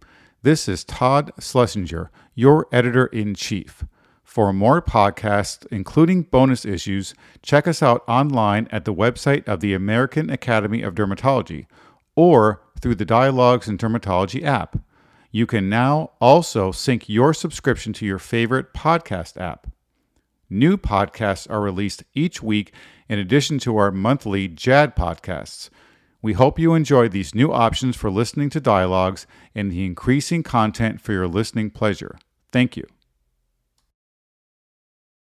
This 0.43 0.67
is 0.67 0.84
Todd 0.84 1.32
Schlesinger, 1.39 2.12
your 2.36 2.67
editor 2.69 3.06
in 3.06 3.34
chief. 3.34 3.86
For 4.25 4.51
more 4.51 4.82
podcasts, 4.82 5.65
including 5.71 6.23
bonus 6.23 6.65
issues, 6.65 7.13
check 7.41 7.65
us 7.65 7.82
out 7.82 8.03
online 8.10 8.67
at 8.69 8.84
the 8.84 8.93
website 8.93 9.47
of 9.47 9.62
the 9.62 9.73
American 9.73 10.29
Academy 10.29 10.82
of 10.82 10.95
Dermatology 10.95 11.65
or 12.17 12.62
through 12.82 12.95
the 12.95 13.06
Dialogues 13.06 13.69
in 13.69 13.77
Dermatology 13.77 14.43
app. 14.43 14.79
You 15.32 15.45
can 15.45 15.69
now 15.69 16.12
also 16.19 16.73
sync 16.73 17.08
your 17.08 17.34
subscription 17.34 17.93
to 17.93 18.06
your 18.06 18.19
favorite 18.19 18.73
podcast 18.73 19.39
app. 19.39 19.67
New 20.49 20.75
podcasts 20.75 21.49
are 21.49 21.62
released 21.62 22.03
each 22.13 22.43
week 22.43 22.73
in 23.08 23.17
addition 23.17 23.60
to 23.60 23.77
our 23.77 23.91
monthly 23.91 24.49
JAAD 24.49 24.93
podcasts. 24.93 25.69
We 26.23 26.33
hope 26.33 26.57
you 26.57 26.73
enjoy 26.73 27.09
these 27.09 27.36
new 27.36 27.51
options 27.51 27.97
for 27.97 28.09
listening 28.09 28.49
to 28.51 28.62
dialogues 28.62 29.27
and 29.53 29.69
the 29.69 29.86
increasing 29.86 30.41
content 30.41 31.01
for 31.01 31.12
your 31.12 31.27
listening 31.27 31.69
pleasure. 31.69 32.17
Thank 32.49 32.77
you. 32.77 32.88